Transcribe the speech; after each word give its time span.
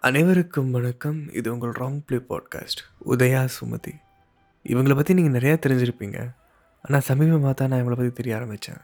அனைவருக்கும் 0.00 0.70
வணக்கம். 0.70 1.32
இது 1.32 1.52
உங்கள் 1.52 1.70
wrong 1.70 2.02
play 2.06 2.18
podcast. 2.28 2.80
Udaya 3.06 3.48
Sumathi. 3.60 3.92
இவங்கள 4.64 4.94
பற்றி 4.94 5.14
நீங்கள் 5.14 5.40
நிறையா 5.40 5.58
தெரிஞ்சிருப்பீங்க. 5.66 6.34
ஆனால் 6.82 7.02
சமீபமாக 7.08 7.54
தான் 7.54 7.68
நான் 7.68 7.82
இவங்கள 7.82 7.88
பற்றி 7.88 8.10
தெரிய 8.10 8.36
ஆரம்பித்தேன் 8.36 8.76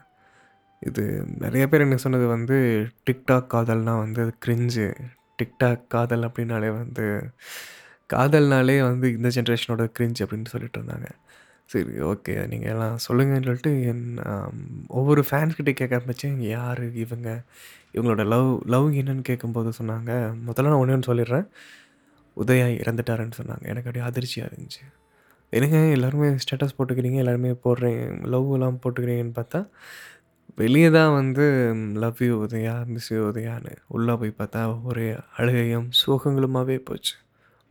இது 0.79 1.25
நிறைய 1.39 1.69
பேர் 1.69 1.81
என்ன 1.81 1.95
சொன்னது 1.95 2.27
வந்து 2.27 2.87
டிக்டாக் 3.09 3.47
காதல்னால் 3.53 3.97
வந்து 3.97 4.21
அது 4.21 4.33
கிரிஞ்சு. 4.45 4.93
டிக்டாக் 5.37 5.87
காதல் 5.87 6.21
அப்படின்னாலே 6.21 6.77
வந்து 6.77 7.29
காதல்னாலே 8.13 8.81
வந்து 8.81 9.11
இந்த 9.11 9.27
ஜென்ரேஷனோட 9.27 9.91
கிரிஞ்சு 9.99 10.23
அப்படின்னு 10.25 10.45
சொல்லிட்டு 10.45 10.81
இருந்தாங்க. 10.81 11.09
சரி 11.69 11.91
ஓகே. 12.11 12.47
நீங்கள் 12.47 12.71
எல்லாம் 12.71 12.97
சொல்லுங்கன்னு 13.07 13.47
சொல்லிட்டு 13.47 13.83
என் 13.83 14.03
ஒவ்வொரு 14.87 15.23
ஃபேன்ஸ்கிட்ட 15.29 15.71
கேட்க 15.73 15.95
ஆரம்பித்தேன் 15.95 16.41
யார் 16.41 16.93
இவங்க? 16.93 17.43
இவங்களோட 17.93 18.25
லவ் 18.25 18.61
லவ் 18.65 18.87
என்னன்னு 18.91 19.21
கேட்கும்போது 19.21 19.69
சொன்னாங்க. 19.79 20.11
முதல்ல 20.47 20.71
நான் 20.71 20.81
ஒன்று 20.83 21.13
சொல்லிடுறேன். 21.13 21.47
உதயா 22.37 22.67
இறந்துட்டாருன்னு 22.81 23.37
சொன்னாங்க. 23.41 23.65
எனக்கு 23.65 23.89
அப்படியே 23.89 24.05
அதிர்ச்சியாக 24.05 24.51
இருந்துச்சு. 24.51 24.83
என்னங்க 25.49 25.79
எல்லாருமே 25.87 26.27
ஸ்டேட்டஸ் 26.43 26.75
போட்டுக்கிறீங்க, 26.77 27.15
எல்லாருமே 27.15 27.51
போடுறீங்க 27.51 28.01
லவ்லாம் 28.33 28.79
போட்டுக்கிறீங்கன்னு 28.83 29.35
பார்த்தா, 29.39 29.59
வெளியே 30.55 30.89
தான் 30.89 31.13
வந்து 31.13 31.45
love 32.03 32.17
you 32.19 32.45
Udaya, 32.45 32.85
miss 32.85 33.11
you 33.11 33.31
உதயான்னு. 33.31 33.73
உள்ளே 33.87 34.13
போய் 34.13 34.39
பார்த்தா 34.39 34.83
ஒரே 34.83 35.07
அழுகையும், 35.37 35.89
சோகங்களுமாகவே 36.01 36.77
போச்சு. 36.77 37.15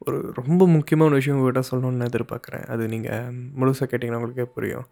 ஒரு 0.06 0.18
ரொம்ப 0.32 0.62
முக்கியமான 0.66 1.14
விஷயம் 1.14 1.36
உங்கள்கிட்ட 1.38 1.62
சொல்லணும்னு 1.70 2.08
எதிர்பார்க்குறேன். 2.10 2.66
அது 2.66 2.84
நீங்கள் 2.88 3.34
முழுசாக 3.60 3.86
கேட்டிங்கன்னா 3.90 4.20
உங்களுக்கே 4.20 4.46
புரியும். 4.56 4.86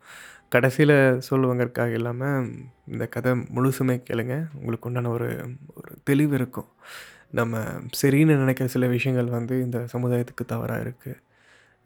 கடைசியில் 0.49 0.97
சொல்லுவாங்கறக்காக 1.29 1.93
இல்லாமல் 1.93 2.49
இந்த 2.93 3.05
கதை 3.07 3.33
முழுசுமே 3.57 3.97
கேளுங்க. 4.09 4.37
உங்களுக்கு 4.55 4.89
உண்டான 4.91 5.11
ஒரு 5.11 5.29
ஒரு 5.75 5.93
தெளிவு 6.05 6.35
இருக்கும். 6.35 6.69
நம்ம 7.31 7.61
சரின்னு 8.03 8.35
நினைக்கிற 8.37 8.69
சில 8.69 8.87
விஷயங்கள் 8.87 9.29
வந்து 9.39 9.55
இந்த 9.63 9.79
சமுதாயத்துக்கு 9.95 10.45
தவறாக 10.47 10.85
இருக்குது 10.85 11.21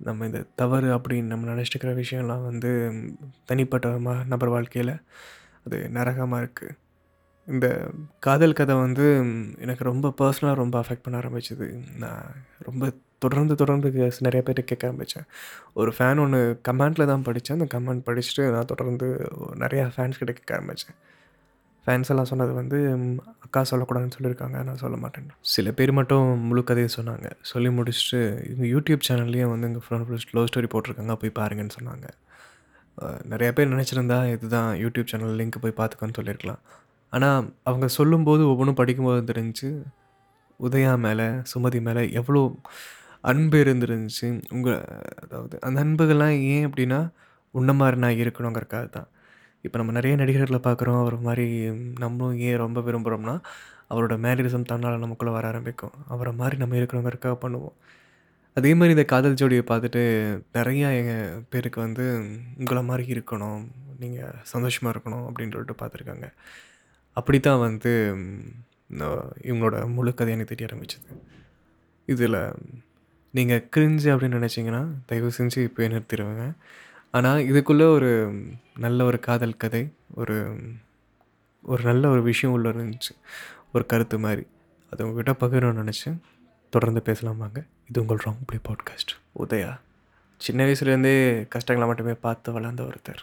நம்ம 0.01 0.27
இந்த 0.27 0.41
தவறு 0.55 0.89
அப்படின்னு 0.97 1.33
நம்ம 1.33 1.47
நினச்சிட்டு 1.53 1.77
இருக்கிற 1.77 1.93
விஷயம்லாம் 2.03 2.43
வந்து 2.43 2.71
தனிப்பட்ட 3.47 3.89
ம 4.07 4.15
நபர் 4.25 4.55
வாழ்க்கையில் 4.55 4.95
அது 5.67 5.79
நரகமாக 5.89 6.43
இருக்குது 6.45 6.75
இந்த 7.49 7.67
காதல் 8.19 8.53
கதை 8.53 8.75
வந்து 8.77 9.05
எனக்கு 9.61 9.85
ரொம்ப 9.85 10.13
பர்சனலாக 10.21 10.61
ரொம்ப 10.63 10.77
அஃபெக்ட் 10.83 11.05
பண்ண 11.05 11.17
ஆரம்பிச்சது. 11.23 11.67
நான் 11.97 12.25
ரொம்ப 12.59 12.85
தொடர்ந்து 13.19 13.55
தொடர்ந்து 13.55 13.89
நிறைய 14.27 14.41
பேர் 14.47 14.69
கேட்க 14.71 14.89
ஆரம்பித்தேன் 14.89 15.27
ஒரு 15.81 15.93
ஃபேன் 15.97 16.23
ஒன்று 16.25 16.41
கமெண்ட்டில் 16.69 17.11
தான் 17.13 17.27
படித்தேன் 17.29 17.59
அந்த 17.59 17.69
கமெண்ட் 17.75 18.07
படிச்சுட்டு 18.09 18.45
நான் 18.55 18.71
தொடர்ந்து 18.73 19.09
நிறையா 19.65 19.85
ஃபேன்ஸ் 19.97 20.21
கிட்ட 20.23 20.33
கேட்க 20.39 20.57
ஆரம்பித்தேன் 20.59 20.97
ஃபேன்ஸ் 21.87 22.09
எல்லாம் 22.13 22.29
சொன்னது 22.31 22.53
வந்து 22.53 22.79
அக்கா 23.45 23.61
சொல்லக்கூடாதுன்னு 23.71 24.15
சொல்லியிருக்காங்க. 24.15 24.57
நான் 24.69 24.81
சொல்ல 24.83 24.97
மாட்டேன். 25.03 25.27
சில 25.55 25.73
பேர் 25.79 25.93
மட்டும் 25.99 26.27
முழு 26.49 26.63
கதையை 26.65 26.89
சொன்னாங்க. 26.95 27.27
சொல்லி 27.51 27.71
முடிச்சுட்டு 27.77 28.21
இவங்க 28.49 28.67
யூடியூப் 28.73 29.05
சேனல்லையும் 29.09 29.53
வந்து 29.53 29.69
எங்கள் 29.69 29.85
ஃப்ரெண்ட் 29.85 30.35
லவ் 30.37 30.49
ஸ்டோரி 30.51 30.69
போட்டிருக்காங்க. 30.73 31.15
போய் 31.23 31.37
பாருங்கன்னு 31.41 31.77
சொன்னாங்க. 31.79 32.09
நிறையா 33.33 33.53
பேர் 33.57 33.73
நினச்சிருந்தா 33.75 34.19
இதுதான் 34.35 34.71
யூடியூப் 34.83 35.11
சேனல் 35.13 35.39
லிங்க் 35.41 35.63
போய் 35.65 35.79
பார்த்துக்கோன்னு 35.81 36.19
சொல்லியிருக்கலாம். 36.19 36.61
ஆனால் 37.13 37.41
அவங்க 37.69 37.87
சொல்லும்போது 37.99 38.43
ஒவ்வொன்றும் 38.53 38.81
படிக்கும்போது 38.81 39.23
தெரிஞ்சு 39.33 39.71
உதயா 40.61 40.93
மேலே 41.07 41.29
சுமதி 41.53 41.81
மேலே 41.89 42.03
எவ்வளோ 42.21 42.43
அன்பு 43.31 43.57
இருந்துருந்துச்சு 43.65 44.29
உங்கள் 44.57 44.83
அதாவது 45.25 45.57
அந்த 45.67 45.79
அன்புகள்லாம் 45.85 46.37
ஏன் 46.55 46.67
அப்படின்னா 46.69 47.01
உன்ன 47.59 47.73
மாதிரி 47.81 47.97
நான் 48.05 48.21
இருக்கணுங்கிறக்காக 48.23 48.87
தான். 48.97 49.09
இப்போ 49.67 49.77
நம்ம 49.81 49.93
நிறைய 49.99 50.15
நடிகர்களை 50.23 50.61
பார்க்குறோம். 50.67 51.01
அவர் 51.05 51.17
மாதிரி 51.29 51.47
நம்மளும் 52.03 52.37
ஏன் 52.49 52.61
ரொம்ப 52.65 52.81
விரும்புகிறோம்னா 52.89 53.35
அவரோட 53.93 54.15
மேனரிசம் 54.25 54.69
தன்னால் 54.71 55.03
நமக்குள்ளே 55.05 55.33
வர 55.37 55.47
ஆரம்பிக்கும். 55.53 55.95
அவரை 56.15 56.33
மாதிரி 56.41 56.57
நம்ம 56.63 56.77
இருக்கணுங்கிறக்காக 56.81 57.37
பண்ணுவோம். 57.45 57.77
அதே 58.57 58.71
மாதிரி 58.79 58.95
இந்த 58.97 59.05
காதல் 59.13 59.39
ஜோடியை 59.41 59.65
பார்த்துட்டு 59.71 60.03
நிறையா 60.59 60.89
எங்கள் 61.01 61.43
பேருக்கு 61.53 61.79
வந்து 61.87 62.05
உங்களை 62.61 62.83
மாதிரி 62.91 63.05
இருக்கணும். 63.17 63.63
நீங்கள் 64.03 64.39
சந்தோஷமாக 64.53 64.93
இருக்கணும் 64.95 65.27
அப்படின்னு 65.29 65.55
சொல்லிட்டு 65.57 65.81
பார்த்துருக்காங்க. 65.83 66.29
அப்படி 67.17 67.39
தான் 67.49 67.63
வந்து 67.67 67.93
இவங்களோட 69.49 69.77
முழு 69.97 70.11
கதை 70.15 70.33
எனக்கு 70.37 70.53
தெரிய 70.53 70.69
ஆரம்பிச்சது. 70.71 71.09
இதில் 72.09 72.41
நீங்கள் 73.37 73.69
கிரிஞ்சு 73.77 74.09
அப்படின்னு 74.13 74.39
நினச்சிங்கன்னா 74.39 74.83
தயவு 75.07 75.31
செஞ்சு 75.39 75.61
இப்போயே 75.67 75.89
நிறுத்திடுவேங்க 75.93 76.45
ஆனால் 77.11 77.41
இதுக்குள்ளே 77.41 77.87
ஒரு 77.89 78.11
நல்ல 78.79 79.05
ஒரு 79.05 79.19
காதல் 79.21 79.57
கதை, 79.57 79.83
ஒரு 80.15 80.37
ஒரு 81.63 81.83
நல்ல 81.83 82.09
ஒரு 82.09 82.23
விஷயம் 82.23 82.55
உள்ள 82.57 82.69
இருந்துச்சு. 82.71 83.13
ஒரு 83.73 83.87
கருத்து 83.87 84.19
மாதிரி 84.19 84.43
அது 84.91 85.07
உங்ககிட்ட 85.07 85.33
பகிரணும்னு 85.47 85.83
நினச்சேன் 85.83 86.19
தொடர்ந்து 86.71 87.03
பேசலாம் 87.03 87.37
வாங்க. 87.37 87.65
இது 87.89 88.01
உங்கள் 88.01 88.23
ராங் 88.25 88.43
ப்ளே 88.47 88.59
பாட்காஸ்ட். 88.69 89.13
உதயா. 89.39 89.73
சின்ன 90.39 90.65
வயசுலேருந்தே 90.65 91.49
கஷ்டங்களை 91.49 91.93
மட்டுமே 91.93 92.15
பார்த்து 92.27 92.53
வளர்ந்த 92.53 92.83
ஒருத்தர். 92.83 93.23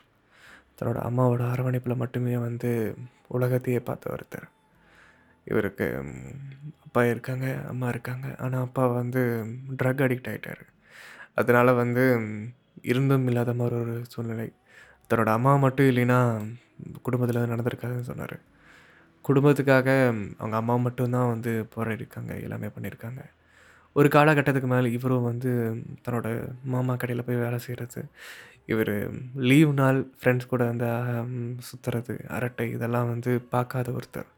தன்னோட 0.78 0.98
அம்மாவோட 1.10 1.44
அரவணைப்பில் 1.52 1.96
மட்டுமே 1.96 2.38
வந்து 2.38 2.96
உலகத்தையே 3.28 3.80
பார்த்த 3.80 4.16
ஒருத்தர். 4.16 4.48
இவருக்கு 5.48 5.86
அப்பா 6.86 7.04
இருக்காங்க, 7.12 7.46
அம்மா 7.72 7.88
இருக்காங்க. 7.94 8.28
ஆனால் 8.44 8.66
அப்பா 8.68 8.84
வந்து 9.00 9.22
ட்ரக் 9.80 10.04
அடிக்ட் 10.06 10.30
ஆகிட்டார் 10.32 10.64
அதனால் 11.42 11.80
வந்து 11.82 12.04
இருந்தும் 12.92 13.28
இல்லாத 13.30 13.52
மாதிரி 13.60 13.76
ஒரு 13.84 13.96
சூழ்நிலை. 14.14 14.48
தன்னோட 15.10 15.30
அம்மா 15.38 15.54
மட்டும் 15.66 15.90
இல்லைன்னா, 15.92 16.20
குடும்பத்தில் 17.08 17.52
நடந்திருக்காதுன்னு 17.54 18.10
சொன்னார் 18.12 18.38
குடும்பத்துக்காக 19.26 19.90
அவங்க 20.40 20.56
அம்மா 20.62 20.76
மட்டும் 20.86 21.14
தான் 21.16 21.32
வந்து 21.34 21.52
போராடிருக்காங்க 21.76 22.32
எல்லாமே 22.46 22.70
பண்ணியிருக்காங்க. 22.76 23.22
ஒரு 23.96 24.08
காலகட்டத்துக்கு 24.16 24.70
மேலே 24.74 24.88
இவரும் 24.98 25.28
வந்து 25.32 25.52
தன்னோட 26.06 26.28
மாமா 26.74 26.94
கடையில் 27.02 27.26
போய் 27.28 27.44
வேலை 27.46 27.60
செய்கிறது 27.66 28.02
இவர் 28.72 28.94
லீவ் 29.50 29.72
நாள் 29.82 30.00
ஃப்ரெண்ட்ஸ் 30.20 30.52
கூட 30.54 30.64
அந்த 30.74 30.88
சுற்றுறது 31.70 32.16
அரட்டை 32.38 32.68
இதெல்லாம் 32.76 33.12
வந்து 33.14 33.32
பார்க்காத 33.54 33.92
ஒருத்தர். 34.00 34.30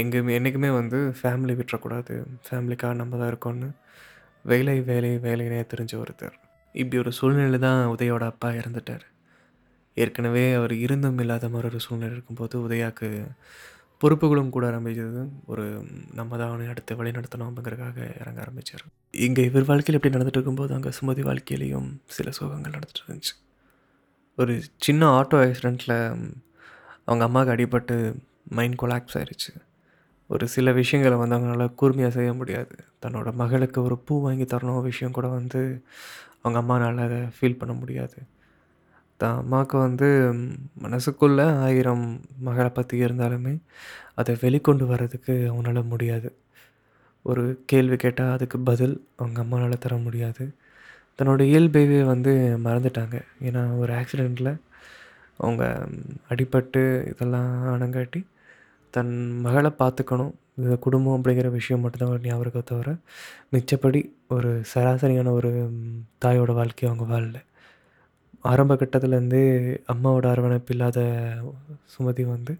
எங்கேயுமே 0.00 0.32
என்னைக்குமே 0.38 0.70
வந்து 0.80 0.98
ஃபேமிலி 1.18 1.54
விட்டுறக்கூடாது. 1.58 2.14
ஃபேமிலிக்காக 2.46 2.94
நம்ம 3.00 3.18
தான் 3.20 3.30
இருக்கோம்னு 3.32 3.68
வேலை, 4.44 4.76
வேலை, 4.90 5.12
வேலைனே 5.26 5.60
தெரிஞ்ச 5.72 5.94
ஒருத்தர். 6.02 6.36
இப்படி 6.74 6.96
ஒரு 7.02 7.12
சூழ்நிலையில 7.18 7.58
தான் 7.66 7.80
உதயோட 7.94 8.24
அப்பா 8.32 8.48
இறந்துட்டார் 8.60 9.04
ஏற்கனவே 9.96 10.42
அவர் 10.54 10.72
இருந்தும் 10.84 11.20
இல்லாத 11.24 11.48
மாதிரி 11.48 11.68
ஒரு 11.70 11.80
சூழ்நிலை 11.84 12.12
இருக்கும்போது, 12.16 12.54
உதயாக்கு 12.66 13.08
பொறுப்புகளும் 14.00 14.50
கூட 14.54 14.64
ஆரம்பிச்சது. 14.70 15.20
ஒரு 15.46 15.64
நம்ம 16.18 16.30
தான் 16.40 16.50
அவனை 16.50 16.66
அடுத்து 16.72 16.98
வழிநடத்தணும் 16.98 17.48
அப்படிங்கிறதுக்காக 17.50 17.98
இறங்க 18.22 18.40
ஆரம்பித்தார் 18.44 18.84
இங்கே 19.26 19.44
இவர் 19.50 19.68
வாழ்க்கையில் 19.70 19.98
இப்படி 19.98 20.14
நடந்துட்டு 20.16 20.38
இருக்கும்போது, 20.38 20.72
அங்கே 20.78 20.90
சுமதி 20.98 21.22
வாழ்க்கையிலையும் 21.28 21.88
சில 22.16 22.30
சோகங்கள் 22.38 22.76
நடந்துட்டு 22.76 23.04
இருந்துச்சு. 23.04 23.34
ஒரு 24.38 24.54
சின்ன 24.86 25.08
ஆட்டோ 25.18 25.38
ஆக்சிடெண்ட்டில் 25.44 25.96
அவங்க 27.08 27.24
அம்மாவுக்கு 27.28 27.54
அடிபட்டு 27.54 27.96
மைண்ட் 28.58 28.78
கொலாப்ஸ் 28.82 29.16
ஆயிடுச்சு 29.20 29.52
ஒரு 30.30 30.48
சில 30.48 30.72
விஷயங்களை 30.72 31.16
வந்து 31.18 31.36
அவங்களால 31.36 31.74
கூர்மையாக 31.74 32.14
செய்ய 32.14 32.32
முடியாது. 32.32 32.74
தன்னோட 33.02 33.32
மகளுக்கு 33.32 33.82
ஒரு 33.82 33.98
பூ 33.98 34.22
வாங்கி 34.22 34.44
தரணும் 34.44 34.82
விஷயம் 34.82 35.12
கூட 35.12 35.26
வந்து 35.28 35.60
அவங்க 36.42 36.58
அம்மானால் 36.60 37.04
அதை 37.04 37.18
ஃபீல் 37.36 37.58
பண்ண 37.58 37.74
முடியாது. 37.74 38.18
தான் 39.16 39.36
அம்மாவுக்கு 39.36 39.76
வந்து 39.78 40.08
மனசுக்குள்ள 40.82 41.40
ஆயிரம் 41.58 42.20
மகளை 42.38 42.68
பற்றி 42.68 43.04
இருந்தாலுமே, 43.04 43.54
அதை 44.14 44.36
வெளிக்கொண்டு 44.40 44.86
வர்றதுக்கு 44.86 45.34
அவங்களால 45.50 45.82
முடியாது. 45.88 46.30
ஒரு 47.22 47.62
கேள்வி 47.66 47.96
கேட்டால் 47.96 48.32
அதுக்கு 48.32 48.58
பதில் 48.58 49.06
அவங்க 49.16 49.40
அம்மானால் 49.42 49.78
தர 49.78 49.96
முடியாது. 49.96 50.44
தன்னோட 51.18 51.42
இயல்பையே 51.42 52.04
வந்து 52.04 52.32
மறந்துட்டாங்க. 52.64 53.16
ஏன்னா 53.42 53.78
ஒரு 53.78 53.92
ஆக்சிடெண்ட்டில் 53.92 54.52
அவங்க 55.36 55.88
அடிபட்டு 56.28 56.82
இதெல்லாம் 57.08 57.50
ஆனங்காட்டி, 57.74 58.20
தன் 58.96 59.14
மகளை 59.44 59.70
பார்த்துக்கணும். 59.80 60.32
இந்த 60.58 60.76
குடும்பம் 60.84 61.16
அப்படிங்கிற 61.16 61.48
விஷயம் 61.58 61.82
மட்டும் 61.84 62.02
தான் 62.02 62.26
ஞாபகம் 62.28 62.68
தவிர, 62.70 62.90
மிச்சப்படி 63.54 64.00
ஒரு 64.28 64.50
சராசரியான 64.72 65.32
ஒரு 65.38 65.50
தாயோட 66.24 66.52
வாழ்க்கையை 66.60 66.88
அவங்க 66.90 67.06
வாழல. 67.12 67.38
ஆரம்ப 68.44 68.72
கட்டத்துலேருந்தே 68.74 69.42
அம்மாவோட 69.92 70.26
அரவணைப்பு 70.34 70.72
இல்லாத 70.74 71.00
சுமதி 71.94 72.24
வந்து 72.34 72.52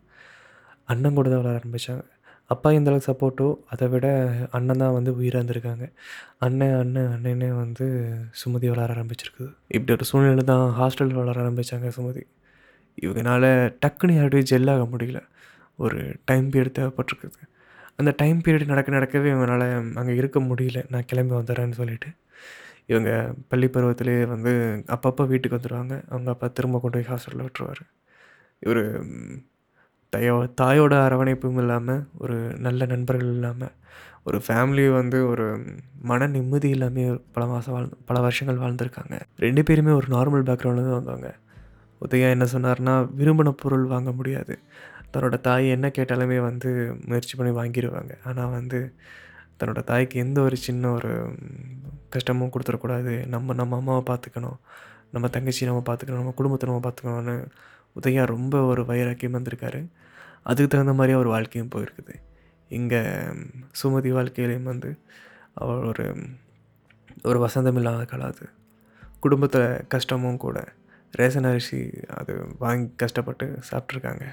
அண்ணன் 0.88 1.16
கூட 1.18 1.28
தான் 1.30 1.42
வளர 1.42 1.58
ஆரம்பித்தாங்க 1.60 2.04
அப்பா 2.50 2.68
எந்த 2.70 2.90
அளவுக்கு 2.90 3.10
சப்போர்ட்டோ, 3.10 3.46
அதை 3.72 3.86
விட 3.92 4.06
அண்ணன் 4.56 4.80
தான் 4.82 4.96
வந்து 4.96 5.10
உயிரா 5.20 5.38
இருந்திருக்காங்க. 5.40 5.86
அண்ணன், 6.38 6.74
அண்ணன், 6.82 7.08
அண்ணனே 7.14 7.48
வந்து 7.62 7.86
சுமதி 8.42 8.66
வளர 8.72 8.88
ஆரம்பிச்சிருக்குது. 8.94 9.50
இப்படி 9.68 9.92
ஒரு 9.92 10.04
சூழ்நிலை 10.04 10.44
தான் 10.44 10.66
ஹாஸ்டலில் 10.78 11.20
வளர 11.20 11.36
ஆரம்பித்தாங்க 11.44 11.90
சுமதி. 11.96 12.22
இவங்கனால 12.98 13.44
டக்குன்னு 13.84 14.18
யார்ட்டயும் 14.18 14.50
ஜெல்லாக 14.52 14.84
முடியல. 14.92 15.20
ஒரு 15.78 15.99
டைம் 16.25 16.46
பீரியட் 16.52 16.78
தேவைப்பட்டிருக்குது. 16.78 17.40
அந்த 17.96 18.11
டைம் 18.17 18.38
பீரியட் 18.44 18.73
நடக்க 18.73 18.90
நடக்கவே 18.99 19.28
இவங்களால் 19.32 19.67
அங்கே 20.00 20.14
இருக்க 20.14 20.38
முடியல. 20.40 20.81
நான் 20.93 21.06
கிளம்பி 21.06 21.34
வந்துடுறேன்னு 21.37 21.78
சொல்லிட்டு. 21.81 22.11
இவங்க 22.87 23.11
பள்ளி 23.49 23.67
பருவத்திலே 23.67 24.17
வந்து 24.34 24.52
அப்பப்போ 24.96 25.23
வீட்டுக்கு 25.26 25.58
வந்துடுவாங்க 25.58 25.94
அவங்க 26.11 26.31
அப்பா 26.31 26.49
திரும்ப 26.49 26.81
கொண்டு 26.81 26.99
போய் 26.99 27.11
ஹாஸ்டலில் 27.12 27.46
விட்டுருவாரு. 27.46 27.84
இவர் 28.62 28.82
தயோ 30.12 30.34
தாயோட 30.61 30.94
அரவணைப்பும் 31.06 31.58
இல்லாமல் 31.62 32.02
ஒரு 32.19 32.37
நல்ல 32.56 32.87
நண்பர்கள் 32.87 33.32
இல்லாமல் 33.32 33.73
ஒரு 34.23 34.38
ஃபேமிலி 34.46 34.84
வந்து 34.90 35.19
ஒரு 35.28 35.44
மன 36.02 36.26
நிம்மதி 36.26 36.69
இல்லாமல் 36.69 37.19
பல 37.32 37.43
மாதம் 37.46 37.75
வாழ்ந்து 37.75 37.96
பல 38.05 38.20
வருஷங்கள் 38.20 38.62
வாழ்ந்திருக்காங்க 38.62 39.17
ரெண்டு 39.37 39.62
பேருமே 39.62 39.93
ஒரு 39.93 40.08
நார்மல் 40.17 40.46
பேக்ரவுண்ட்லேருந்து 40.49 40.99
வந்தவங்க 40.99 41.31
உதயா 42.00 42.31
என்ன 42.31 42.46
சொன்னார்னா 42.52 42.94
விரும்பின 43.19 43.52
பொருள் 43.62 43.84
வாங்க 43.84 44.11
முடியாது 44.12 44.55
தன்னோட 45.12 45.36
தாய் 45.40 45.66
என்ன 45.68 45.86
கேட்டாலுமே 45.88 46.38
வந்து 46.40 46.70
முயற்சி 47.06 47.34
பண்ணி 47.36 47.52
வாங்கிடுவாங்க 47.60 48.12
ஆனால் 48.24 48.50
வந்து 48.50 48.80
தன்னோட 49.60 49.80
தாய்க்கு 49.84 50.16
எந்த 50.18 50.40
ஒரு 50.40 50.56
சின்ன 50.56 50.90
ஒரு 50.92 51.10
கஷ்டமும் 52.10 52.50
கொடுத்துடக்கூடாது. 52.54 53.26
நம்ம 53.26 53.54
நம்ம 53.54 53.76
அம்மாவை 53.76 54.02
பார்த்துக்கணும். 54.10 54.58
நம்ம 55.10 55.28
தங்கச்சி 55.28 55.64
நம்ம 55.66 55.82
பார்த்துக்கணும். 55.86 56.22
நம்ம 56.22 56.34
குடும்பத்தை 56.36 56.66
நம்ம 56.70 56.82
பார்த்துக்கணும்னு 56.86 57.36
உதயா 57.96 58.24
ரொம்ப 58.26 58.56
ஒரு 58.62 58.82
வைராக்கியம் 58.84 59.36
வந்திருக்காரு. 59.38 59.80
அதுக்கு 60.42 60.70
தகுந்த 60.72 60.92
மாதிரி 60.92 61.12
அவர் 61.12 61.26
வாழ்க்கையும் 61.26 61.72
போயிருக்குது. 61.74 62.14
இங்கே 62.70 63.00
சுமதி 63.82 64.10
வாழ்க்கையிலையும் 64.12 64.70
வந்து 64.72 64.90
அவள் 65.54 65.84
ஒரு 65.84 66.06
ஒரு 67.24 67.38
வசந்தம் 67.46 67.76
இல்லாத 67.76 68.02
கலாது 68.04 68.46
குடும்பத்தில் 69.20 69.86
கஷ்டமும் 69.88 70.36
கூட. 70.36 70.58
ரேஷன் 71.14 71.48
அரிசி 71.50 71.80
அது 72.14 72.32
வாங்கி 72.58 72.88
கஷ்டப்பட்டு 72.96 73.46
சாப்பிட்ருக்காங்க 73.70 74.24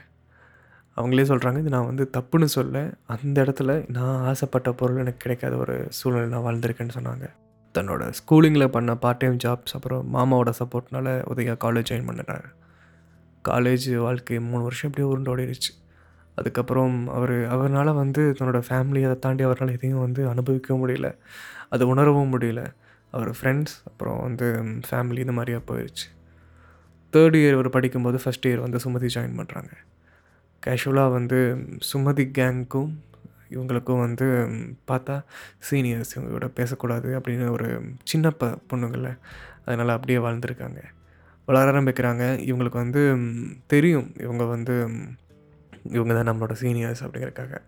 அவங்களே 0.97 1.23
சொல்கிறாங்க 1.31 1.59
இது 1.59 1.69
நான் 1.69 1.85
வந்து 1.85 2.09
தப்புன்னு 2.17 2.43
சொல்ல 2.43 2.91
அந்த 3.05 3.41
இடத்துல 3.41 3.89
நான் 3.89 4.23
ஆசைப்பட்ட 4.23 4.71
பொருள் 4.71 4.97
எனக்கு 4.97 5.17
கிடைக்காத 5.17 5.55
ஒரு 5.55 5.85
சூழ்நிலை 5.89 6.29
நான் 6.29 6.43
வாழ்ந்திருக்கேன்னு 6.43 6.95
சொன்னாங்க. 6.99 7.29
தன்னோட 7.73 8.13
ஸ்கூலிங்கில் 8.19 8.67
பண்ண 8.67 8.95
பார்ட் 8.95 9.17
டைம் 9.17 9.37
ஜாப்ஸ் 9.43 9.73
அப்புறம் 9.73 10.13
மாமாவோட 10.13 10.53
சப்போர்ட்னால 10.59 11.07
உதயா 11.35 11.55
காலேஜ் 11.63 11.85
ஜாயின் 11.89 12.07
பண்ணிட்டாரு 12.09 12.49
காலேஜ் 13.49 13.97
வாழ்க்கை 13.97 14.39
மூணு 14.39 14.63
வருஷம் 14.63 14.91
எப்படியோ 14.91 15.13
உருண்டு 15.13 15.37
ஓடிடுச்சு 15.37 15.71
அதுக்கப்புறம் 16.35 17.07
அவர் 17.07 17.47
அவரால் 17.47 17.93
வந்து 17.93 18.35
தன்னோட 18.39 18.61
ஃபேமிலி 18.69 19.03
அதை 19.03 19.19
தாண்டி 19.19 19.43
அவரால் 19.43 19.71
எதையும் 19.71 19.99
வந்து 19.99 20.27
அனுபவிக்கவும் 20.33 20.87
முடியல. 20.87 21.15
அதை 21.69 21.87
உணரவும் 21.87 22.39
முடியல. 22.39 22.65
அவர் 23.11 23.29
ஃப்ரெண்ட்ஸ் 23.29 23.75
அப்புறம் 23.85 24.21
வந்து 24.21 24.63
ஃபேமிலி 24.89 25.19
இந்த 25.19 25.31
மாதிரியாக 25.31 25.73
போயிடுச்சு 25.73 26.05
தேர்ட் 27.13 27.35
இயர் 27.35 27.53
அவர் 27.53 27.69
படிக்கும்போது 27.69 28.19
ஃபஸ்ட் 28.25 28.45
இயர் 28.45 28.59
வந்து 28.59 28.77
சுமதி 28.77 29.09
ஜாயின் 29.13 29.37
பண்ணுறாங்க 29.39 29.71
கேஷுவலாக 30.65 31.11
வந்து 31.11 31.39
சுமதி 31.93 32.25
கேங்க்கும் 32.37 32.91
இவங்களுக்கும் 33.49 34.03
வந்து 34.05 34.27
பார்த்தா 34.87 35.15
சீனியர்ஸ் 35.69 36.13
இவங்களோட 36.15 36.47
பேசக்கூடாது 36.53 37.19
அப்படின்னு 37.19 37.49
ஒரு 37.49 37.67
சின்ன 38.03 38.31
ப 38.31 38.45
பொண்ணுங்கள 38.69 39.09
அதனால் 39.65 39.89
அப்படியே 39.89 40.19
வாழ்ந்துருக்காங்க. 40.19 40.79
வளர 41.45 41.71
ஆரம்பிக்கிறாங்க. 41.71 42.23
இவங்களுக்கு 42.49 42.79
வந்து 42.85 43.01
தெரியும். 43.67 44.13
இவங்க 44.19 44.43
வந்து 44.43 44.75
இவங்க 45.83 46.13
தான் 46.13 46.29
நம்மளோட 46.29 46.53
சீனியர்ஸ் 46.61 47.03
அப்படிங்கிறக்காக 47.05 47.61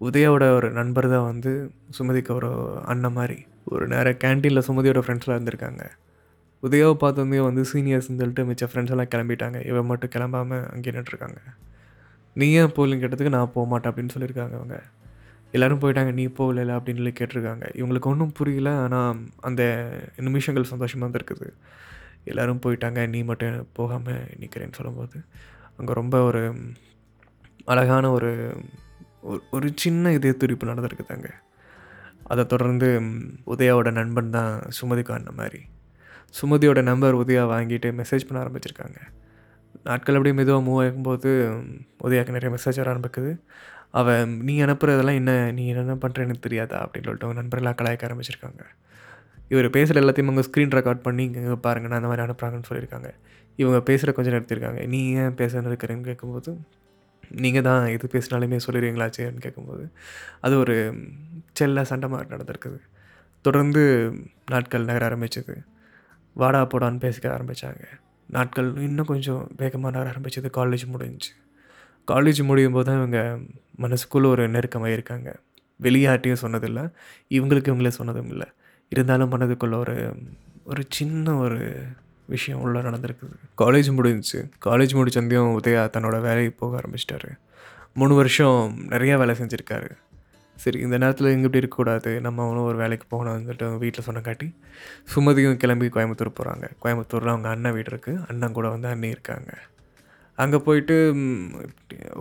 உதயாவோட 0.00 0.44
ஒரு 0.54 0.70
நண்பர் 0.70 1.08
தான் 1.08 1.24
வந்து 1.24 1.50
சுமதிக்கு 1.98 2.32
ஒரு 2.32 2.50
அண்ணன் 2.84 3.12
மாதிரி. 3.12 3.46
ஒரு 3.64 3.86
நேரம் 3.86 4.20
கேன்டீனில் 4.24 4.66
சுமதியோட 4.68 5.00
ஃப்ரெண்ட்ஸ்லாம் 5.04 5.38
இருந்திருக்காங்க. 5.38 5.84
உதயாவை 6.62 6.96
பார்த்தோமே 7.00 7.38
வந்து 7.42 7.62
சீனியர்ஸ்னு 7.72 8.18
சொல்லிட்டு 8.20 8.44
மிச்ச 8.44 8.66
ஃப்ரெண்ட்ஸ் 8.72 8.94
எல்லாம் 8.96 9.12
கிளம்பிட்டாங்க. 9.14 9.66
இவன் 9.66 9.86
மட்டும் 9.86 10.12
கிளம்பாமல் 10.14 10.66
அங்கே 10.72 10.90
நின்றுருக்காங்க 10.90 11.40
நீ 12.34 12.46
ஏன் 12.60 12.74
போகலன்னு 12.76 13.02
கேட்டதுக்கு 13.02 13.36
நான் 13.36 13.52
போக 13.52 13.66
மாட்டேன் 13.68 13.90
அப்படின்னு 13.90 14.14
சொல்லியிருக்காங்க 14.14 14.54
அவங்க. 14.60 14.76
எல்லோரும் 15.52 15.80
போயிட்டாங்க 15.82 16.12
நீ 16.12 16.24
போகல 16.38 16.76
அப்படின்னு 16.76 17.00
சொல்லி 17.00 17.14
கேட்டிருக்காங்க. 17.18 17.64
இவங்களுக்கு 17.80 18.10
ஒன்றும் 18.12 18.32
புரியல 18.32 18.70
ஆனால் 18.84 19.18
அந்த 19.40 19.62
நிமிஷங்கள் 20.28 20.72
சந்தோஷமாக 20.72 21.06
தான் 21.06 21.20
இருக்குது. 21.20 21.48
எல்லோரும் 22.24 22.62
போயிட்டாங்க 22.64 23.00
நீ 23.08 23.22
மட்டும் 23.22 23.68
போகாமல் 23.72 24.24
நிற்கிறேன்னு 24.40 24.78
சொல்லும்போது. 24.78 25.18
அங்கே 25.78 25.92
ரொம்ப 25.92 26.16
ஒரு 26.22 26.42
அழகான 27.64 28.10
ஒரு 28.10 28.32
ஒரு 29.56 29.68
சின்ன 29.82 30.12
இதய 30.12 30.32
துடிப்பு 30.32 30.66
நடந்திருக்குதாங்க 30.66 31.28
அதை 32.32 32.42
தொடர்ந்து 32.46 32.88
உதயாவோட 33.52 33.88
நண்பன் 33.92 34.30
தான் 34.30 34.52
சுமதிக்கு 34.78 35.12
அந்த 35.18 35.30
மாதிரி. 35.30 35.60
சுமதியோட 36.40 36.82
நம்பர் 36.82 37.20
உதயா 37.22 37.42
வாங்கிட்டு 37.52 37.88
மெசேஜ் 38.00 38.26
பண்ண 38.28 38.38
ஆரம்பிச்சிருக்காங்க. 38.44 38.98
நாட்கள் 39.84 40.16
அப்படியே 40.18 40.34
மெதுவாக 40.34 40.64
மூவ் 40.68 40.80
ஆகும்போது 40.84 41.30
உதயாவுக்கு 42.04 42.36
நிறைய 42.36 42.50
மெசேஜ் 42.56 42.80
வர 42.82 42.88
ஆரம்பிக்குது. 42.94 43.32
அவன் 43.90 44.30
நீ 44.42 44.54
அனுப்புகிறதெல்லாம் 44.62 45.18
என்ன 45.20 45.32
நீ 45.50 45.64
என்ன 45.66 45.94
பண்ணுறேன்னு 45.94 46.36
தெரியாதா? 46.46 46.78
அப்படின்னு 46.84 47.08
சொல்லிட்டு 47.08 47.26
அவங்க 47.26 47.40
நண்பர்களாக 47.40 47.76
கலாய்க்க 47.80 48.08
ஆரம்பிச்சிருக்காங்க. 48.08 48.62
இவர் 49.48 49.68
பேசுகிற 49.70 49.98
எல்லாத்தையும் 50.02 50.30
அவங்க 50.30 50.44
ஸ்க்ரீன் 50.48 50.74
ரெக்கார்ட் 50.78 51.04
பண்ணி 51.08 51.24
இங்கே 51.24 51.56
பாருங்கள் 51.66 51.92
நான் 51.92 52.00
அந்த 52.02 52.10
மாதிரி 52.10 52.24
அனுப்புகிறாங்கன்னு 52.26 52.68
சொல்லியிருக்காங்க. 52.70 53.10
இவங்க 53.56 53.80
பேசுகிற 53.80 54.12
கொஞ்சம் 54.12 54.34
நிறுத்திருக்காங்க 54.34 54.86
நீ 54.86 55.00
ஏன் 55.22 55.34
பேச 55.34 55.60
இருக்கிறேன்னு 55.60 56.08
கேட்கும்போது 56.10 56.52
நீங்கள் 57.42 57.62
தான் 57.62 57.84
எது 57.86 58.08
பேசினாலுமே 58.12 58.58
சொல்லிடுவீங்களாச்சேன்னு 58.66 59.44
கேட்கும்போது 59.44 59.84
அது 60.40 60.54
ஒரு 60.58 60.76
செல்ல 61.52 61.84
சண்டை 61.84 62.08
மாதிரி 62.08 62.28
நடந்திருக்குது. 62.34 62.78
தொடர்ந்து 63.44 63.82
நாட்கள் 64.50 64.84
நகர 64.84 65.04
ஆரம்பிச்சது. 65.08 65.54
வாடா 66.36 66.60
போடான்னு 66.66 67.02
பேசிக்க 67.04 67.26
ஆரம்பித்தாங்க 67.36 67.84
நாட்கள் 68.34 68.70
இன்னும் 68.86 69.10
கொஞ்சம் 69.12 69.42
வேகமாக 69.56 69.92
நகர 69.96 70.12
ஆரம்பிச்சது 70.12 70.48
காலேஜ் 70.60 70.86
முடிஞ்சு. 70.86 71.30
காலேஜ் 72.12 72.42
முடியும் 72.44 72.72
போது 72.72 72.84
தான் 72.84 72.96
இவங்க 72.96 73.20
மனசுக்குள்ளே 73.78 74.28
ஒரு 74.34 74.44
நெருக்கமாக 74.48 74.92
இருக்காங்க. 74.92 75.28
வெளியாட்டியும் 75.82 76.42
சொன்னதில்லை 76.42 76.84
இவங்களுக்கு 77.30 77.70
இவங்களே 77.72 77.92
சொன்னதும் 77.98 78.28
இல்லை. 78.28 78.48
இருந்தாலும் 78.88 79.32
மனதுக்குள்ள 79.32 79.74
ஒரு 79.74 79.96
ஒரு 80.64 80.82
சின்ன 80.88 81.34
ஒரு 81.36 81.60
விஷயம் 82.26 82.60
உள்ளே 82.60 82.80
நடந்திருக்குது. 82.80 83.34
காலேஜ் 83.58 83.90
முடிஞ்சிச்சு 83.98 84.40
காலேஜ் 84.64 84.94
முடிச்சந்தையும் 84.98 85.50
உதயா 85.58 85.82
தன்னோட 85.96 86.20
வேலைக்கு 86.20 86.52
போக 86.58 86.80
ஆரம்பிச்சிட்டாரு. 86.80 87.30
மூணு 87.94 88.14
வருஷம் 88.14 88.76
நிறையா 88.88 89.16
வேலை 89.18 89.34
செஞ்சுருக்காரு. 89.40 89.90
சரி 90.62 90.78
இந்த 90.84 90.96
நேரத்தில் 91.02 91.30
எங்கே 91.32 91.46
இப்படி 91.46 91.60
இருக்கக்கூடாது. 91.62 92.10
நம்ம 92.26 92.42
அவனும் 92.46 92.66
ஒரு 92.70 92.78
வேலைக்கு 92.82 93.06
போகணும் 93.12 93.44
சொல்லிட்டு 93.46 93.66
அவங்க 93.66 93.80
வீட்டில் 93.84 94.06
சொன்ன 94.08 94.22
காட்டி 94.28 94.48
சுமதியும் 95.14 95.58
கிளம்பி 95.62 95.86
கோயம்புத்தூர் 95.96 96.38
போகிறாங்க 96.40 96.66
கோயம்புத்தூரில் 96.82 97.32
அவங்க 97.32 97.48
அண்ணன் 97.54 97.74
வீடு 97.76 97.90
இருக்குது 97.92 98.22
அண்ணன் 98.30 98.56
கூட 98.58 98.68
வந்து 98.74 98.88
அண்ணி 98.92 99.08
இருக்காங்க. 99.16 99.50
அங்கே 100.38 100.58
போயிட்டு 100.68 100.96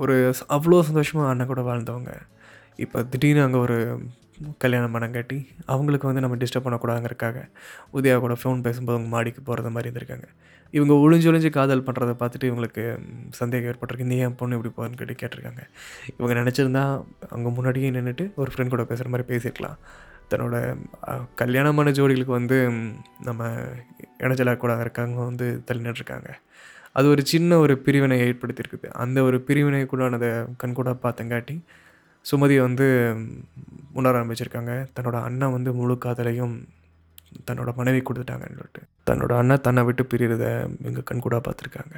ஒரு 0.03 0.15
அவ்வளோ 0.55 0.81
சந்தோஷமாக 0.89 1.31
அண்ணன் 1.33 1.51
கூட 1.51 1.61
வாழ்ந்தவங்க. 1.69 2.13
இப்போ 2.85 2.99
திடீர்னு 3.13 3.45
அங்கே 3.47 3.59
ஒரு 3.67 3.77
கல்யாணம் 4.63 4.93
மனம் 4.95 5.15
கட்டி 5.15 5.37
அவங்களுக்கு 5.73 6.09
வந்து 6.09 6.23
நம்ம 6.23 6.37
டிஸ்டர்ப் 6.41 6.65
பண்ணக்கூடாதுங்கிறக்காக 6.65 7.39
உதயா 7.97 8.15
கூட 8.23 8.35
ஃபோன் 8.41 8.63
பேசும்போது 8.67 8.97
அவங்க 8.97 9.11
மாடிக்கு 9.15 9.41
போகிறது 9.49 9.71
மாதிரி 9.75 9.89
இருந்திருக்காங்க. 9.89 10.27
இவங்க 10.75 10.93
ஒளிஞ்சு 11.05 11.29
ஒளிஞ்சு 11.31 11.49
காதல் 11.49 11.83
பண்ணுறதை 11.83 12.13
பார்த்துட்டு 12.21 12.47
இவங்களுக்கு 12.49 12.83
சந்தேகம் 13.29 13.73
ஏற்பட்டிருக்கு. 13.73 14.03
நீ 14.03 14.15
ஏன் 14.17 14.35
பொண்ணு 14.35 14.57
இப்படி 14.57 14.73
போகுதுன்னு 14.77 15.15
கேட்டு 15.15 15.27
கேட்டிருக்காங்க. 15.27 15.61
இவங்க 16.17 16.41
நினச்சிருந்தா 16.41 16.83
அவங்க 17.29 17.49
முன்னாடியே 17.49 17.91
நின்றுட்டு 17.91 18.33
ஒரு 18.35 18.51
ஃப்ரெண்ட் 18.55 18.73
கூட 18.75 18.83
பேசுகிற 18.83 19.09
மாதிரி 19.09 19.25
பேசியிருக்கலாம் 19.33 19.77
தன்னோட 20.31 20.57
கல்யாணமான 21.35 21.91
ஜோடிகளுக்கு 21.91 22.37
வந்து 22.39 22.57
நம்ம 23.23 23.49
இணைச்சலாக 24.19 24.79
இருக்காங்க 24.79 25.23
வந்து 25.23 25.63
தள்ளி 25.63 25.91
அது 26.91 27.07
ஒரு 27.09 27.25
சின்ன 27.25 27.57
ஒரு 27.57 27.77
பிரிவினை 27.77 28.17
ஏற்படுத்தியிருக்குது. 28.21 28.87
அந்த 29.03 29.23
ஒரு 29.23 29.41
பிரிவினை 29.41 29.83
கூடானதை 29.83 30.29
கண்கூட 30.63 30.89
பார்த்தங்காட்டி 31.03 31.55
சுமதியை 32.31 32.61
வந்து 32.61 32.87
உணர 33.93 34.21
ஆரம்பிச்சிருக்காங்க 34.21 34.73
தன்னோட 34.95 35.21
அண்ணன் 35.21 35.51
வந்து 35.51 35.73
முழு 35.73 35.97
காதலையும் 36.05 36.55
தன்னோட 37.47 37.71
மனைவி 37.79 38.01
கொடுத்துட்டாங்கன்னு 38.07 38.59
சொல்லிட்டு. 38.59 38.81
தன்னோட 39.09 39.31
அண்ணன் 39.41 39.63
தன்னை 39.67 39.81
விட்டு 39.87 40.03
பிரியறத 40.11 40.45
எங்கள் 40.89 41.07
கண் 41.09 41.25
கூட 41.25 41.37
பார்த்துருக்காங்க. 41.47 41.95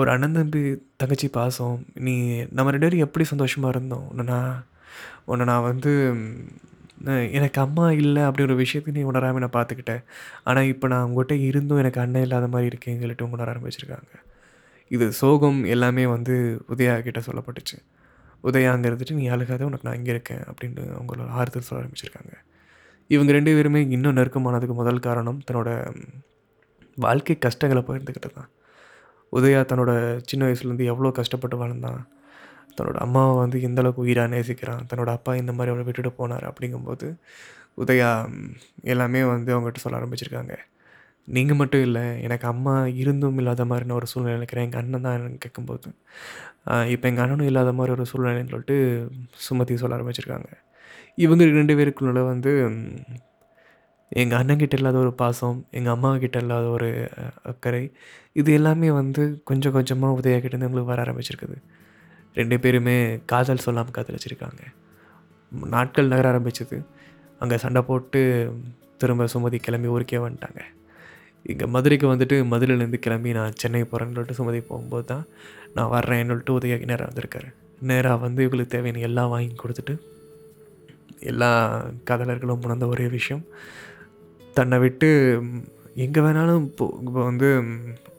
ஒரு 0.00 0.08
அண்ணன் 0.12 0.36
தம்பி 0.38 0.60
தங்கச்சி 1.00 1.28
பாசம் 1.38 1.78
நீ 2.06 2.14
நம்ம 2.56 2.70
ரெண்டு 2.74 2.86
பேரும் 2.86 3.04
எப்படி 3.06 3.24
சந்தோஷமாக 3.32 3.72
இருந்தோம்? 3.74 4.06
உன்னை 4.12 4.24
நான் 4.32 4.54
உன்னை 5.30 5.44
நான் 5.50 5.66
வந்து 5.70 5.92
எனக்கு 7.38 7.58
அம்மா 7.64 7.86
இல்லை 8.02 8.22
அப்படிங்கிற 8.26 8.54
விஷயத்தையும் 8.60 8.98
நீ 8.98 9.02
உணராமல் 9.10 9.42
நான் 9.44 9.56
பார்த்துக்கிட்டேன். 9.56 10.02
ஆனால் 10.48 10.68
இப்போ 10.72 10.86
நான் 10.92 11.06
உங்கள்கிட்ட 11.08 11.34
இருந்தும் 11.48 11.80
எனக்கு 11.82 12.00
அண்ணன் 12.04 12.24
இல்லாத 12.26 12.46
மாதிரி 12.54 12.70
இருக்கேன் 12.72 13.02
சொல்லிட்டு 13.02 13.28
உணர 13.34 13.46
ஆரம்பிச்சிருக்காங்க. 13.54 14.12
இது 14.90 15.06
சோகம் 15.20 15.60
எல்லாமே 15.74 16.04
வந்து 16.14 16.34
உதயா 16.72 16.94
கிட்ட 17.06 17.20
சொல்லப்பட்டுச்சு. 17.28 17.76
உதயா 18.48 18.70
அங்கே 18.74 18.88
இருந்துட்டு 18.90 19.18
நீ 19.20 19.26
அழுகாத 19.34 19.66
உனக்கு 19.68 19.86
நான் 19.88 19.98
இங்கே 20.00 20.12
இருக்கேன் 20.14 20.42
அப்படின்னு 20.50 20.82
அவங்களோட 20.96 21.28
ஆறுதல் 21.40 21.66
சொல்ல 21.68 21.82
ஆரம்பிச்சிருக்காங்க. 21.82 22.34
இவங்க 23.10 23.30
ரெண்டு 23.36 23.50
பேருமே 23.56 23.80
இன்னும் 23.96 24.16
நெருக்கமானதுக்கு 24.18 24.74
முதல் 24.80 25.04
காரணம் 25.06 25.40
தன்னோட 25.48 25.70
வாழ்க்கை 27.04 27.34
கஷ்டங்களை 27.46 27.82
பகிர்ந்துக்கிட்டு 27.86 28.30
தான். 28.38 28.50
உதயா 29.32 29.60
தன்னோட 29.70 29.92
சின்ன 30.30 30.42
வயசுலேருந்து 30.48 30.90
எவ்வளோ 30.92 31.10
கஷ்டப்பட்டு 31.18 31.56
வாழ்ந்தான். 31.62 32.00
தன்னோட 32.76 32.98
அம்மாவை 33.06 33.34
வந்து 33.42 33.56
எந்த 33.66 33.80
அளவுக்கு 33.82 34.04
உயிராக 34.06 34.28
நேசிக்கிறான் 34.34 34.84
தன்னோட 34.90 35.10
அப்பா 35.18 35.32
இந்த 35.40 35.52
மாதிரி 35.56 35.72
அவளை 35.72 35.84
விட்டுட்டு 35.88 36.12
போனார் 36.20 36.46
அப்படிங்கும்போது 36.50 37.08
உதயா 37.82 38.10
எல்லாமே 38.92 39.20
வந்து 39.32 39.50
அவங்ககிட்ட 39.54 39.82
சொல்ல 39.84 39.98
ஆரம்பிச்சிருக்காங்க. 40.00 40.54
நீங்கள் 41.28 41.58
மட்டும் 41.60 41.84
இல்லை 41.88 42.04
எனக்கு 42.26 42.46
அம்மா 42.52 42.74
இருந்தும் 43.02 43.38
இல்லாத 43.40 43.64
மாதிரி 43.70 43.86
நான் 43.88 43.98
ஒரு 44.00 44.08
சூழ்நிலை 44.12 44.34
நினைக்கிறேன். 44.38 44.66
எங்கள் 44.66 44.82
அண்ணன் 44.82 45.04
தான் 45.06 45.16
எனக்கு 45.18 45.42
கேட்கும்போது 45.44 45.88
இப்போ 46.94 47.06
எங்கள் 47.10 47.24
அண்ணனும் 47.24 47.48
இல்லாத 47.50 47.72
மாதிரி 47.78 47.94
ஒரு 47.96 48.04
சூழ்நிலைன்னு 48.10 48.52
சொல்லிட்டு 48.54 48.76
சுமதி 49.46 49.76
சொல்ல 49.82 49.96
ஆரம்பிச்சிருக்காங்க. 49.98 50.50
இவங்க 51.18 51.44
ரெண்டு 51.60 51.74
பேருக்குள்ள 51.78 52.22
வந்து 52.32 52.52
எங்கள் 54.12 54.38
அண்ணங்கிட்ட 54.40 54.76
இல்லாத 54.78 54.96
ஒரு 55.04 55.12
பாசம் 55.20 55.58
எங்கள் 55.76 55.94
அம்மாக்கிட்ட 55.94 56.38
இல்லாத 56.44 56.66
ஒரு 56.76 56.88
அக்கறை 57.50 57.82
இது 58.40 58.50
எல்லாமே 58.58 58.88
வந்து 59.00 59.22
கொஞ்சம் 59.48 59.74
கொஞ்சமாக 59.76 60.18
உதயக்கிட்டேருந்து 60.20 60.68
எங்களுக்கு 60.68 60.92
வர 60.92 61.00
ஆரம்பிச்சிருக்குது. 61.04 61.56
ரெண்டு 62.36 62.56
பேருமே 62.64 62.96
காதல் 63.32 63.64
சொல்லாமல் 63.66 63.96
காதலிச்சிருக்காங்க 63.96 64.62
நாட்கள் 65.74 66.12
நகர 66.12 66.26
ஆரம்பிச்சது. 66.32 66.78
அங்கே 67.40 67.56
சண்டை 67.64 67.82
போட்டு 67.90 68.20
திரும்ப 69.02 69.26
சுமதி 69.34 69.58
கிளம்பி 69.66 69.88
ஊருக்கே 69.94 70.20
வந்துட்டாங்க. 70.24 70.62
இங்கே 71.52 71.66
மதுரைக்கு 71.74 72.06
வந்துட்டு 72.12 72.36
மதுரையிலேருந்து 72.52 73.00
கிளம்பி 73.06 73.30
நான் 73.38 73.58
சென்னை 73.62 73.82
போகிறேன்னு 73.84 74.16
சொல்லிட்டு 74.16 74.38
சுமதி 74.40 74.60
போகும்போது 74.70 75.06
தான் 75.12 75.24
நான் 75.76 75.92
வர்றேன்னு 75.96 76.30
சொல்லிட்டு 76.32 76.56
உதயாக்கு 76.58 76.90
நேராக 76.92 77.08
வந்திருக்காரு. 77.10 77.48
நேராக 77.90 78.22
வந்து 78.26 78.42
இவங்களுக்கு 78.46 78.74
தேவையான 78.74 79.06
எல்லாம் 79.10 79.32
வாங்கி 79.34 79.56
கொடுத்துட்டு 79.62 79.94
எல்லா 81.32 81.50
காதலர்களும் 82.10 82.64
உணர்ந்த 82.66 82.86
ஒரே 82.94 83.06
விஷயம். 83.18 83.44
தன்னை 84.56 84.78
விட்டு 84.84 85.08
எங்கே 86.04 86.20
வேணாலும் 86.24 86.64
இப்போ 86.68 86.86
இப்போ 87.06 87.20
வந்து 87.28 87.48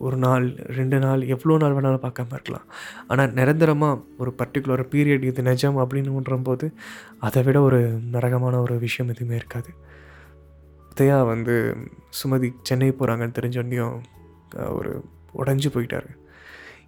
ஒரு 0.05 0.17
நாள் 0.25 0.45
ரெண்டு 0.77 0.97
நாள் 1.05 1.21
எவ்வளோ 1.33 1.57
நாள் 1.63 1.75
வேணாலும் 1.77 2.03
பார்க்காம 2.05 2.33
இருக்கலாம். 2.38 2.67
ஆனால் 3.07 3.33
நிரந்தரமாக 3.39 4.01
ஒரு 4.21 4.31
பர்டிகுலர் 4.39 4.83
பீரியட் 4.93 5.27
இது 5.29 5.47
நிஜம் 5.50 5.79
அப்படின்னு 5.83 6.43
போது 6.50 6.67
அதை 7.27 7.43
விட 7.47 7.59
ஒரு 7.69 7.79
நரகமான 8.15 8.59
ஒரு 8.65 8.77
விஷயம் 8.85 9.12
எதுவுமே 9.15 9.35
இருக்காது. 9.41 9.71
உதயா 10.91 11.17
வந்து 11.33 11.55
சுமதி 12.19 12.50
சென்னை 12.67 12.91
போகிறாங்கன்னு 12.91 13.38
தெரிஞ்சோடனையும் 13.39 13.95
ஒரு 14.77 14.91
உடஞ்சி 15.41 15.69
போயிட்டாரு. 15.75 16.12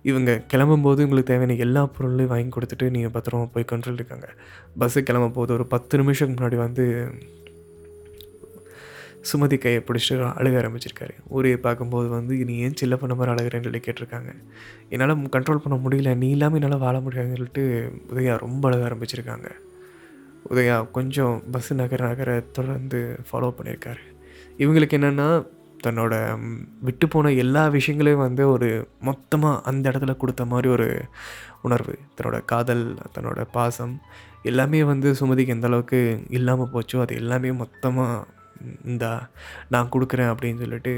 இவங்க 0.09 0.31
கிளம்பும்போது 0.51 1.05
உங்களுக்கு 1.05 1.29
தேவையான 1.31 1.57
எல்லா 1.65 1.81
பொருளையும் 1.95 2.31
வாங்கி 2.33 2.51
கொடுத்துட்டு 2.55 2.85
நீங்கள் 2.95 3.13
பத்திரமா 3.15 3.47
போய் 3.53 3.69
கண்ட்ரோல் 3.71 3.99
இருக்காங்க. 3.99 4.27
பஸ்ஸு 4.79 4.99
கிளம்பும் 5.07 5.35
போது 5.37 5.51
ஒரு 5.57 5.65
பத்து 5.73 5.97
நிமிஷம் 6.01 6.31
முன்னாடி 6.33 6.57
வந்து 6.65 6.85
சுமதி 9.29 9.57
கையை 9.63 9.79
பிடிச்சிட்டு 9.87 10.25
அழுக 10.39 10.55
ஆரம்பிச்சிருக்காரு. 10.61 11.13
ஊரையை 11.35 11.57
பார்க்கும்போது 11.65 12.07
வந்து 12.17 12.33
நீ 12.49 12.53
ஏன் 12.65 12.77
சில்ல 12.81 12.95
பண்ண 13.01 13.13
மாதிரி 13.19 13.33
அழுகிறேன்னு 13.33 13.67
சொல்லி 13.67 13.81
கேட்டிருக்காங்க. 13.87 14.31
என்னால் 14.89 15.15
கண்ட்ரோல் 15.35 15.63
பண்ண 15.63 15.77
முடியல. 15.85 16.11
நீ 16.23 16.29
இல்லாமல் 16.35 16.61
என்னால் 16.61 16.83
வாழ 16.85 16.97
முடியாதுன்னு 17.05 17.37
சொல்லிட்டு 17.37 17.65
உதயா 18.11 18.35
ரொம்ப 18.45 18.63
அழுக 18.69 18.85
ஆரம்பிச்சிருக்காங்க. 18.89 19.49
உதயா 20.51 20.77
கொஞ்சம் 20.97 21.35
பஸ்ஸு 21.53 21.73
நகர 21.81 22.01
நகர 22.09 22.31
தொடர்ந்து 22.57 22.99
ஃபாலோ 23.27 23.49
பண்ணியிருக்காரு 23.57 24.03
இவங்களுக்கு 24.63 24.97
என்னென்னா 24.99 25.29
தன்னோட 25.87 26.13
விட்டு 26.87 27.07
போன 27.15 27.33
எல்லா 27.43 27.63
விஷயங்களையும் 27.77 28.25
வந்து 28.27 28.43
ஒரு 28.55 28.69
மொத்தமாக 29.09 29.61
அந்த 29.71 29.85
இடத்துல 29.91 30.15
கொடுத்த 30.23 30.45
மாதிரி 30.53 30.69
ஒரு 30.77 30.87
உணர்வு. 31.67 31.95
தன்னோட 32.15 32.39
காதல் 32.53 32.85
தன்னோட 33.17 33.41
பாசம் 33.57 33.93
எல்லாமே 34.49 34.79
வந்து 34.93 35.09
சுமதிக்கு 35.19 35.55
எந்த 35.55 35.67
அளவுக்கு 35.69 35.99
இல்லாமல் 36.37 36.73
போச்சோ 36.73 36.97
அது 37.03 37.13
எல்லாமே 37.21 37.49
மொத்தமாக 37.61 38.25
இந்தா 38.91 39.09
நான் 39.73 39.89
கொடுக்குறேன் 39.93 40.31
அப்படின்னு 40.33 40.61
சொல்லிட்டு 40.63 40.93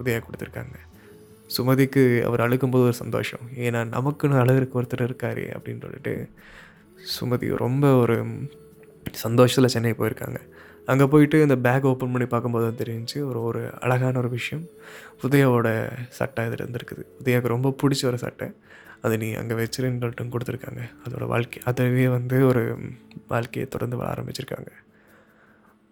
உதயா 0.00 0.18
கொடுத்துருக்காங்க. 0.26 0.76
சுமதிக்கு 1.56 2.02
அவர் 2.28 2.44
அழுகும்போது 2.44 2.86
ஒரு 2.90 2.96
சந்தோஷம். 3.02 3.44
ஏன்னா 3.64 3.80
நமக்குன்னு 3.96 4.40
அழுகிறதுக்கு 4.42 4.78
ஒருத்தர் 4.80 5.06
இருக்காரு 5.08 5.44
அப்படின்னு 5.56 5.84
சொல்லிட்டு 5.86 6.14
சுமதி 7.14 7.48
ரொம்ப 7.64 7.86
ஒரு 8.02 8.16
சந்தோஷத்தில் 9.24 9.72
சென்னை 9.74 9.94
போயிருக்காங்க. 9.98 10.38
அங்கே 10.86 11.06
போயிட்டு 11.06 11.42
இந்த 11.42 11.56
பேக் 11.56 11.84
ஓப்பன் 11.84 12.12
பண்ணி 12.12 12.26
பார்க்கும்போது 12.26 12.64
தான் 12.66 12.80
தெரிஞ்சுச்சு. 12.82 13.18
ஒரு 13.28 13.42
ஒரு 13.42 13.70
அழகான 13.80 14.18
ஒரு 14.18 14.28
விஷயம். 14.28 14.64
உதயாவோட 15.22 15.68
சட்டை 16.08 16.46
இதில் 16.46 16.66
இருந்திருக்குது. 16.66 17.04
உதயாவுக்கு 17.22 17.54
ரொம்ப 17.56 17.74
பிடிச்ச 17.82 18.04
ஒரு 18.04 18.18
சட்டை. 18.18 18.48
அதை 19.02 19.16
நீ 19.16 19.32
அங்கே 19.32 19.54
வச்சிருன்னு 19.54 20.34
கொடுத்துருக்காங்க. 20.34 20.82
அதோடய 21.04 21.26
வாழ்க்கை 21.26 21.62
அதுவே 21.64 22.08
வந்து 22.08 22.46
ஒரு 22.46 22.78
வாழ்க்கையை 23.28 23.70
தொடர்ந்து 23.70 23.96
வர 23.96 24.08
ஆரம்பிச்சிருக்காங்க. 24.12 24.70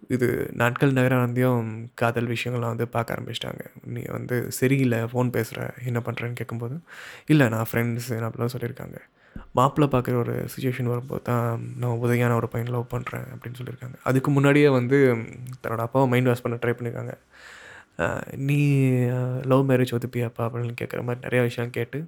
இது 0.08 0.50
நாட்கள் 0.52 0.92
நகராந்தியும் 0.92 1.68
காதல் 1.94 2.28
விஷயங்கள்லாம் 2.28 2.72
வந்து 2.74 2.88
பார்க்க 2.88 3.14
ஆரம்பிச்சிட்டாங்க. 3.14 3.62
நீ 3.86 4.02
வந்து 4.08 4.50
சரியில்லை 4.50 4.98
ஃபோன் 5.02 5.30
பேசுகிற 5.30 5.74
என்ன 5.84 6.02
பண்ணுறேன்னு 6.04 6.32
கேட்கும்போது 6.32 6.78
இல்லை 7.26 7.48
நான் 7.48 7.66
ஃப்ரெண்ட்ஸ் 7.72 8.10
அப்படிலாம் 8.10 8.54
சொல்லியிருக்காங்க. 8.58 8.98
மாப்பிள்ளை 9.58 9.88
பார்க்குற 9.94 10.14
ஒரு 10.24 10.34
சுச்சுவேஷன் 10.52 10.90
வரும்போது 10.92 11.22
தான் 11.28 11.64
நான் 11.80 11.98
உதவியான 12.04 12.36
ஒரு 12.40 12.48
பையன் 12.52 12.72
லவ் 12.74 12.92
பண்ணுறேன் 12.94 13.26
அப்படின்னு 13.32 13.58
சொல்லியிருக்காங்க. 13.60 13.96
அதுக்கு 14.08 14.30
முன்னாடியே 14.36 14.68
வந்து 14.78 14.98
தன்னோட 15.62 15.80
அப்பாவை 15.86 16.06
மைண்ட் 16.12 16.30
வாஷ் 16.30 16.44
பண்ண 16.44 16.58
ட்ரை 16.62 16.74
பண்ணியிருக்காங்க. 16.78 17.14
நீ 18.48 18.60
லவ் 19.52 19.64
மேரேஜ் 19.70 19.96
ஒதுப்பியாப்பா 19.98 20.42
அப்படின்னு 20.46 20.78
கேட்குற 20.82 21.00
மாதிரி 21.08 21.24
நிறைய 21.26 21.40
விஷயம் 21.48 21.74
கேட்டு 21.78 21.98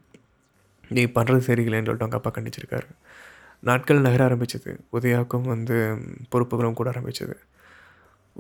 நீ 0.97 1.03
பண்ணுறது 1.17 1.43
சரியில்லைன்னு 1.49 1.89
சொல்லிட்டு 1.89 2.07
அவங்க 2.07 2.19
அப்பா 2.21 2.33
கண்டிச்சிருக்காரு. 2.37 2.89
நாட்கள் 3.69 4.07
நகர 4.07 4.23
ஆரம்பிச்சது. 4.29 4.71
உதயாவுக்கும் 4.97 5.51
வந்து 5.55 5.77
பொறுப்புகளும் 6.33 6.79
கூட 6.81 6.89
ஆரம்பிச்சது. 6.95 7.37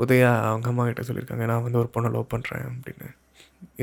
உதயா 0.04 0.30
அவங்க 0.48 0.68
அம்மா 0.72 0.84
கிட்ட 0.88 1.02
சொல்லியிருக்காங்க 1.08 1.44
நான் 1.50 1.64
வந்து 1.66 1.80
ஒரு 1.82 1.90
பொண்ணை 1.94 2.08
லவ் 2.16 2.32
பண்ணுறேன் 2.34 2.64
அப்படின்னு. 2.70 3.08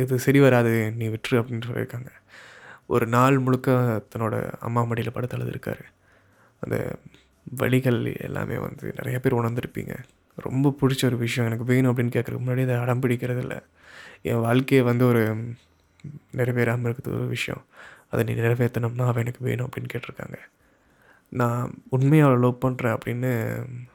இது 0.02 0.20
சரி 0.26 0.40
வராது 0.46 0.74
நீ 1.00 1.06
விட்டுரு 1.14 1.40
அப்படின்னு 1.42 1.68
சொல்லியிருக்காங்க. 1.70 2.12
ஒரு 2.92 3.06
நாள் 3.16 3.38
முழுக்க 3.46 3.72
தன்னோட 4.12 4.36
அம்மா 4.68 4.82
மடியில் 4.84 5.16
படுத்து 5.16 5.38
அழுதுருக்காரு. 5.38 5.84
அந்த 6.64 6.78
வழிகள் 7.62 8.00
எல்லாமே 8.28 8.58
வந்து 8.66 8.88
நிறைய 8.98 9.18
பேர் 9.20 9.38
உணர்ந்துருப்பீங்க. 9.40 9.94
ரொம்ப 10.48 10.74
பிடிச்ச 10.82 11.06
ஒரு 11.06 11.18
விஷயம். 11.18 11.50
எனக்கு 11.50 11.68
வேணும் 11.74 11.92
அப்படின்னு 11.92 12.16
கேட்குறதுக்கு 12.16 12.46
முன்னாடி 12.48 12.64
அதை 12.68 12.76
அடம் 12.76 13.04
பிடிக்கிறது 13.04 13.42
இல்லை 13.46 13.60
என் 14.22 14.46
வாழ்க்கையை 14.48 14.84
வந்து 14.86 15.06
ஒரு 15.08 15.24
நிறைவேறாமல் 16.38 16.90
இருக்கிறது 16.90 17.18
ஒரு 17.20 17.28
விஷயம். 17.36 17.64
அதை 18.10 18.22
நீ 18.24 18.42
நிறைவேற்றணும்னா 18.42 19.08
அவன் 19.12 19.24
எனக்கு 19.24 19.44
வேணும் 19.50 19.70
அப்படின்னு 19.70 19.94
கேட்டிருக்காங்க. 19.94 20.38
நான் 21.30 21.74
உண்மையாக 21.90 22.32
அவளை 22.32 22.50
லவ் 22.50 22.64
பண்ணுறேன் 22.66 22.96
அப்படின்னு 22.96 23.32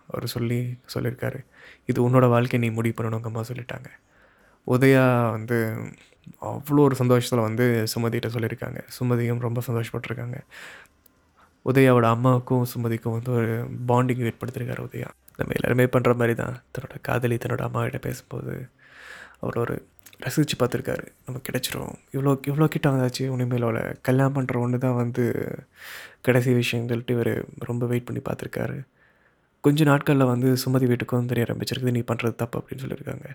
அவர் 0.09 0.27
சொல்லி 0.27 0.61
சொல்லியிருக்காரு. 0.95 1.41
இது 1.87 1.99
உன்னோட 2.07 2.29
வாழ்க்கையை 2.35 2.69
நீ 2.69 2.75
முடிவு 2.75 2.97
பண்ணணும் 2.99 3.19
உங்கள் 3.19 3.33
அம்மா 3.33 3.43
சொல்லிட்டாங்க. 3.51 3.89
உதயா 4.67 5.05
வந்து 5.37 5.57
அவ்வளோ 6.51 6.81
ஒரு 6.89 6.97
சந்தோஷத்தில் 7.01 7.47
வந்து 7.49 7.65
சுமதிகிட்ட 7.93 8.29
சொல்லியிருக்காங்க. 8.37 8.81
சுமதியும் 8.99 9.45
ரொம்ப 9.47 9.61
சந்தோஷப்பட்டிருக்காங்க. 9.69 10.39
உதயாவோட 11.67 12.07
அம்மாவுக்கும் 12.15 12.65
சுமதிக்கும் 12.73 13.17
வந்து 13.19 13.31
ஒரு 13.39 13.53
பாண்டிங் 13.91 14.25
ஏற்படுத்தியிருக்காரு 14.31 14.83
உதயா. 14.89 15.09
நம்ம 15.39 15.55
எல்லாருமே 15.59 15.85
பண்ணுற 15.95 16.13
மாதிரி 16.21 16.35
தான் 16.43 16.57
தன்னோட 16.75 16.97
காதலி 17.09 17.37
தன்னோட 17.45 17.63
அம்மாவிட்ட 17.69 17.99
பேசும்போது 18.07 18.53
அவர் 19.43 19.59
ஒரு 19.65 19.75
ரசித்து 20.25 20.57
பார்த்துருக்காரு. 20.61 21.05
நம்ம 21.27 21.41
கிடச்சிரும். 21.49 21.95
இவ்வளோ 22.15 22.33
இவ்வளோ 22.51 22.69
கிட்ட 22.75 22.87
வந்தாச்சு. 22.93 23.25
உனிமேல் 23.35 23.67
அவளை 23.69 23.83
கல்யாணம் 24.09 24.37
பண்ணுற 24.37 24.57
ஒன்று 24.65 24.79
தான் 24.87 24.99
வந்து 25.03 25.25
கடைசி 26.27 26.53
விஷயம்னு 26.61 26.91
சொல்லிட்டு 26.93 27.17
இவர் 27.17 27.33
ரொம்ப 27.71 27.85
வெயிட் 27.93 28.09
பண்ணி 28.09 28.23
பார்த்துருக்காரு. 28.29 28.79
கொஞ்ச 29.65 29.85
நாட்களில் 29.91 30.31
வந்து 30.33 30.49
சுமதி 30.65 30.87
வீட்டுக்கும் 30.93 31.31
தெரிய 31.33 31.47
ஆரம்பிச்சிருக்குது 31.49 31.97
நீ 31.99 32.03
பண்ணுறது 32.11 32.37
தப்பு 32.43 32.59
அப்படின்னு 32.61 32.85
சொல்லியிருக்காங்க. 32.85 33.29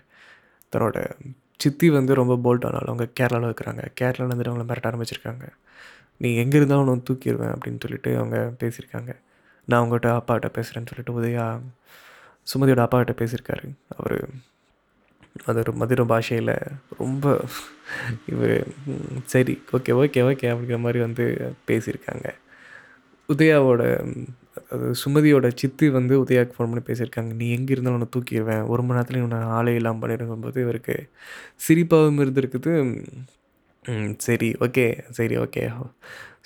தன்னோட 0.72 1.10
சித்தி 1.56 1.90
வந்து 1.90 2.14
ரொம்ப 2.14 2.34
போல்ட் 2.44 2.66
ஆனாலும் 2.66 2.90
அவங்க 2.92 3.06
கேரளாவில் 3.20 3.50
இருக்கிறாங்க. 3.50 3.82
கேரளாவில் 4.00 4.32
வந்துட்டு 4.32 4.52
அவங்கள 4.52 4.66
மிரட்ட 4.70 4.88
ஆரம்பிச்சிருக்காங்க. 4.90 5.46
நீ 6.16 6.36
எங்கே 6.36 6.56
இருந்தாலும் 6.56 6.88
ஒன்று 6.88 7.06
தூக்கிடுவேன் 7.08 7.52
அப்படின்னு 7.54 7.80
சொல்லிட்டு 7.80 8.16
அவங்க 8.16 8.54
பேசியிருக்காங்க. 8.60 9.12
நான் 9.64 9.80
அவங்ககிட்ட 9.82 10.08
அப்பாகிட்ட 10.18 10.48
பேசுகிறேன்னு 10.56 10.90
சொல்லிட்டு 10.90 11.16
உதயா 11.20 11.44
சுமதியோட 12.52 12.80
அப்பாகிட்ட 12.86 13.14
பேசியிருக்காரு. 13.20 13.66
அவர் 13.96 14.16
அது 15.44 15.58
ஒரு 15.58 15.72
மதுர 15.72 16.04
பாஷையில் 16.04 16.54
ரொம்ப 16.98 17.44
இவர் 18.26 18.66
சரி 19.24 19.62
ஓகே 19.72 19.92
ஓகே 20.02 20.20
ஓகே 20.30 20.46
அப்படிங்கிற 20.52 20.78
மாதிரி 20.78 20.98
வந்து 20.98 21.54
பேசியிருக்காங்க. 21.68 22.28
உதயாவோட 23.28 23.82
அது 24.74 24.86
சுமதியோட 25.02 25.46
சித்தி 25.60 25.86
வந்து 25.96 26.14
உதயாக்கு 26.24 26.54
ஃபோன் 26.56 26.70
பண்ணி 26.70 26.82
பேசியிருக்காங்க. 26.88 27.32
நீ 27.40 27.46
எங்கே 27.56 27.72
இருந்தாலும் 27.74 27.98
உன்னை 27.98 28.10
தூக்கிடுவேன் 28.16 28.64
ஒரு 28.72 28.82
மணி 28.82 28.98
நேரத்துல 28.98 29.22
உன்னை 29.26 29.38
ஆளே 29.56 29.74
இல்லாமல் 29.80 30.02
பண்ணிடுங்கும்போது 30.02 30.58
இவருக்கு 30.66 30.96
சிரிப்பாகவும் 31.66 32.22
இருந்திருக்குது. 32.24 32.72
சரி 34.26 34.48
ஓகே 34.66 34.86
சரி 35.18 35.36
ஓகே. 35.44 35.62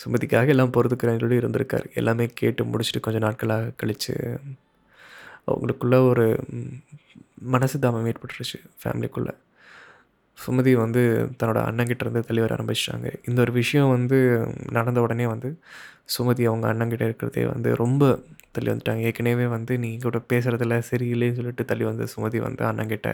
சுமதிக்காக 0.03 0.53
எல்லாம் 0.55 0.75
பொறுத்துக்கிறேன்னு 0.77 1.23
சொல்லி 1.25 1.41
இருந்திருக்கார். 1.43 1.87
எல்லாமே 2.01 2.27
கேட்டு 2.41 2.65
முடிச்சுட்டு 2.71 3.05
கொஞ்சம் 3.07 3.27
நாட்களாக 3.27 3.75
கழித்து 3.83 4.15
அவங்களுக்குள்ள 5.51 5.97
ஒரு 6.11 6.27
மனசு 7.55 7.77
தாமம் 7.83 8.09
ஏற்பட்டுருச்சு 8.11 8.59
ஃபேமிலிக்குள்ளே 8.83 9.33
சுமதி 10.39 10.73
வந்து 10.77 11.03
தன்னோட 11.39 11.61
அண்ணங்கிட்டேருந்து 11.69 12.21
தள்ளி 12.21 12.41
வர 12.41 12.57
ஆரம்பிச்சிட்டாங்க. 12.57 13.09
இந்த 13.29 13.41
ஒரு 13.41 13.53
விஷயம் 13.53 13.91
வந்து 13.91 14.19
நடந்த 14.73 15.01
உடனே 15.01 15.27
வந்து 15.27 15.51
சுமதி 16.17 16.43
அவங்க 16.45 16.67
அண்ணங்கிட்ட 16.73 17.03
இருக்கிறதே 17.03 17.45
வந்து 17.47 17.75
ரொம்ப 17.75 18.03
தள்ளி 18.53 18.71
வந்துட்டாங்க. 18.73 19.01
ஏற்கனவே 19.01 19.47
வந்து 19.47 19.79
நீ 19.79 19.91
கூட 19.99 20.19
பேசுகிறதில்ல 20.33 20.77
சரியில்லைன்னு 20.91 21.35
சொல்லிட்டு 21.35 21.65
தள்ளி 21.65 21.85
வந்து 21.85 22.07
சுமதி 22.17 22.41
வந்து 22.41 22.65
அண்ணங்கிட்ட 22.65 23.11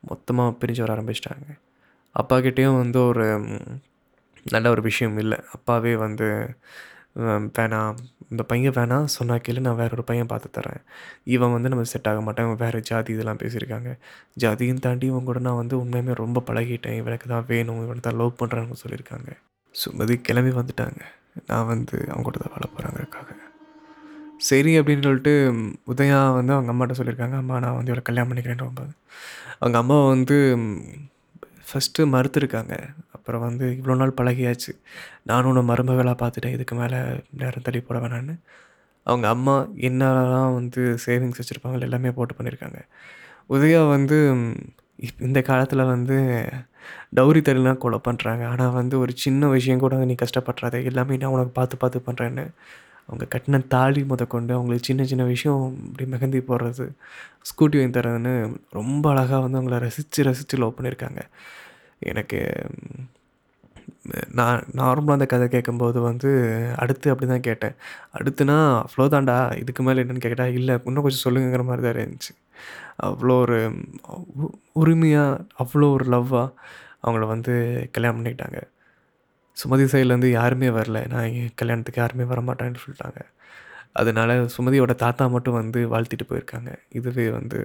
மொத்தமாக 0.00 0.56
பிரிஞ்சு 0.60 0.80
வர 0.80 0.92
ஆரம்பிச்சிட்டாங்க. 0.96 1.46
அப்பாக்கிட்டேயும் 2.14 2.80
வந்து 2.82 2.98
ஒரு 3.04 3.26
நல்ல 4.46 4.66
ஒரு 4.70 4.82
விஷயம் 4.82 5.18
இல்லை. 5.18 5.38
அப்பாவே 5.52 5.92
வந்து 5.96 6.28
வேணாம் 7.58 7.98
இந்த 8.30 8.42
பையன் 8.42 8.72
வேணாம் 8.72 9.04
சொன்னா 9.04 9.34
கேளு 9.34 9.60
நான் 9.60 9.76
வேற 9.76 9.90
ஒரு 9.92 10.04
பையன் 10.04 10.26
பார்த்து 10.26 10.60
தரேன். 10.60 10.82
இவன் 11.24 11.52
வந்து 11.52 11.68
நம்ம 11.68 11.84
செட் 11.84 12.08
ஆக 12.08 12.20
மாட்டான் 12.20 12.46
இவன் 12.46 12.60
வேறு 12.64 12.80
ஜாதி 12.80 13.12
இதெல்லாம் 13.12 13.38
பேசியிருக்காங்க. 13.38 13.92
ஜாதியும் 14.40 14.82
தாண்டி 14.86 15.06
இவன் 15.06 15.28
கூட 15.30 15.38
நான் 15.38 15.60
வந்து 15.62 15.76
உண்மையுமே 15.84 16.14
ரொம்ப 16.14 16.42
பழகிட்டேன். 16.46 16.98
இவனுக்கு 17.02 17.28
தான் 17.28 17.44
வேணும் 17.48 17.82
இவனை 17.84 18.00
தான் 18.00 18.16
லவ் 18.16 18.38
பண்ணுறான்னு 18.42 18.80
சொல்லியிருக்காங்க. 18.84 19.30
சுமதி 19.74 20.16
கிளம்பி 20.20 20.52
வந்துட்டாங்க. 20.60 21.02
நான் 21.46 21.66
வந்து 21.66 21.96
அவங்க 22.08 22.22
கூட 22.22 22.38
தான் 22.38 22.54
வாழ 22.54 22.64
போகிறாங்கிறதுக்காக 22.70 23.38
சரி 24.48 24.78
அப்படின்னு 24.78 25.02
சொல்லிட்டு 25.02 25.32
உதயா 25.92 26.18
வந்து 26.34 26.52
அவங்க 26.52 26.70
அம்மாட்ட 26.72 26.94
சொல்லியிருக்காங்க. 27.00 27.36
அம்மா 27.36 27.58
நான் 27.58 27.74
வந்து 27.74 27.90
இவளை 27.92 28.02
கல்யாணம் 28.02 28.30
பண்ணிக்கிறேன் 28.30 28.66
ரொம்ப. 28.66 28.82
அவங்க 29.58 29.78
அம்மா 29.78 30.06
வந்து 30.06 30.36
ஃபஸ்ட்டு 31.68 32.06
மறுத்துருக்காங்க. 32.14 32.74
அப்புறம் 33.20 33.44
வந்து 33.48 33.66
இவ்வளோ 33.78 33.96
நாள் 34.02 34.18
பழகியாச்சு. 34.20 34.72
நானும் 35.30 35.50
உன்னை 35.52 35.62
மருமகளாக 35.70 36.16
பார்த்துட்டேன். 36.22 36.56
இதுக்கு 36.58 36.74
மேலே 36.82 36.98
நேரம் 37.42 37.66
தள்ளி 37.68 37.82
போட 37.88 37.98
வேணான்னு 38.04 38.34
அவங்க 39.06 39.26
அம்மா 39.34 39.54
என்னெல்லாம் 39.88 40.52
வந்து 40.58 40.82
சேவிங்ஸ் 41.06 41.40
வச்சுருப்பாங்களோ 41.40 41.86
எல்லாமே 41.88 42.10
போட்டு 42.18 42.34
பண்ணியிருக்காங்க. 42.38 42.80
உதயா 43.56 43.80
வந்து 43.96 44.16
இப் 45.06 45.22
இந்த 45.28 45.40
காலத்தில் 45.50 45.90
வந்து 45.94 46.16
டவுரி 47.18 47.40
தரலாம் 47.48 47.80
கொலை 47.84 47.98
பண்ணுறாங்க 48.08 48.42
ஆனால் 48.52 48.76
வந்து 48.80 48.94
ஒரு 49.04 49.12
சின்ன 49.24 49.48
விஷயம் 49.56 49.82
கூட 49.84 49.96
நீ 50.10 50.16
கஷ்டப்படுறாத. 50.22 50.76
எல்லாமே 50.90 51.18
நான் 51.22 51.34
உனக்கு 51.36 51.52
பார்த்து 51.58 51.76
பார்த்து 51.82 52.06
பண்ணுறேன்னு 52.08 52.44
அவங்க 53.08 53.24
கட்டின 53.34 53.60
தாலி 53.74 54.02
முதற்கொண்டு 54.10 54.52
அவங்களுக்கு 54.56 54.88
சின்ன 54.90 55.04
சின்ன 55.12 55.24
விஷயம் 55.32 55.62
இப்படி 55.86 56.04
மெகந்தி 56.14 56.40
போடுறது 56.50 56.84
ஸ்கூட்டி 57.50 57.78
வாங்கி 57.80 57.96
தரதுன்னு 57.96 58.34
ரொம்ப 58.78 59.04
அழகாக 59.12 59.40
வந்து 59.44 59.58
அவங்கள 59.60 59.78
ரசித்து 59.86 60.26
ரசித்து 60.28 60.60
லவ் 60.62 60.76
பண்ணியிருக்காங்க. 60.78 61.20
எனக்கு 62.02 62.40
நான் 64.38 64.62
நார்மலாக 64.80 65.16
அந்த 65.18 65.26
கதை 65.26 65.46
கேட்கும்போது 65.48 65.98
வந்து 66.00 66.30
அடுத்து 66.82 67.10
அப்படி 67.12 67.26
தான் 67.30 67.46
கேட்டேன். 67.48 67.74
அடுத்துனா 68.18 68.56
அவ்வளோ 68.84 69.06
தாண்டா 69.14 69.36
இதுக்கு 69.62 69.82
மேலே 69.82 70.02
என்னென்னு 70.04 70.24
கேட்டால் 70.26 70.56
இல்லை 70.58 70.74
இன்னும் 70.88 71.04
கொஞ்சம் 71.06 71.24
சொல்லுங்கிற 71.26 71.64
மாதிரி 71.64 71.84
தான் 71.86 71.96
இருந்துச்சு. 71.96 72.32
அவ்வளோ 73.08 73.36
ஒரு 73.44 73.58
உரிமையாக 74.72 75.40
அவ்வளோ 75.64 75.88
ஒரு 75.96 76.06
லவ்வாக 76.14 76.48
அவங்கள 77.04 77.26
வந்து 77.26 77.54
கல்யாணம் 77.92 78.18
பண்ணிக்கிட்டாங்க. 78.18 78.60
சுமதி 79.56 79.86
சைட்லேருந்து 79.92 80.30
யாருமே 80.30 80.68
வரல. 80.78 80.98
நான் 81.14 81.52
கல்யாணத்துக்கு 81.60 82.02
யாருமே 82.02 82.24
வரமாட்டேன்னு 82.32 82.82
சொல்லிட்டாங்க. 82.84 83.20
அதனால 83.92 84.32
சுமதியோட 84.56 84.92
தாத்தா 85.04 85.24
மட்டும் 85.28 85.58
வந்து 85.62 85.80
வாழ்த்திட்டு 85.94 86.26
போயிருக்காங்க. 86.30 86.70
இதுவே 86.98 87.26
வந்து 87.30 87.58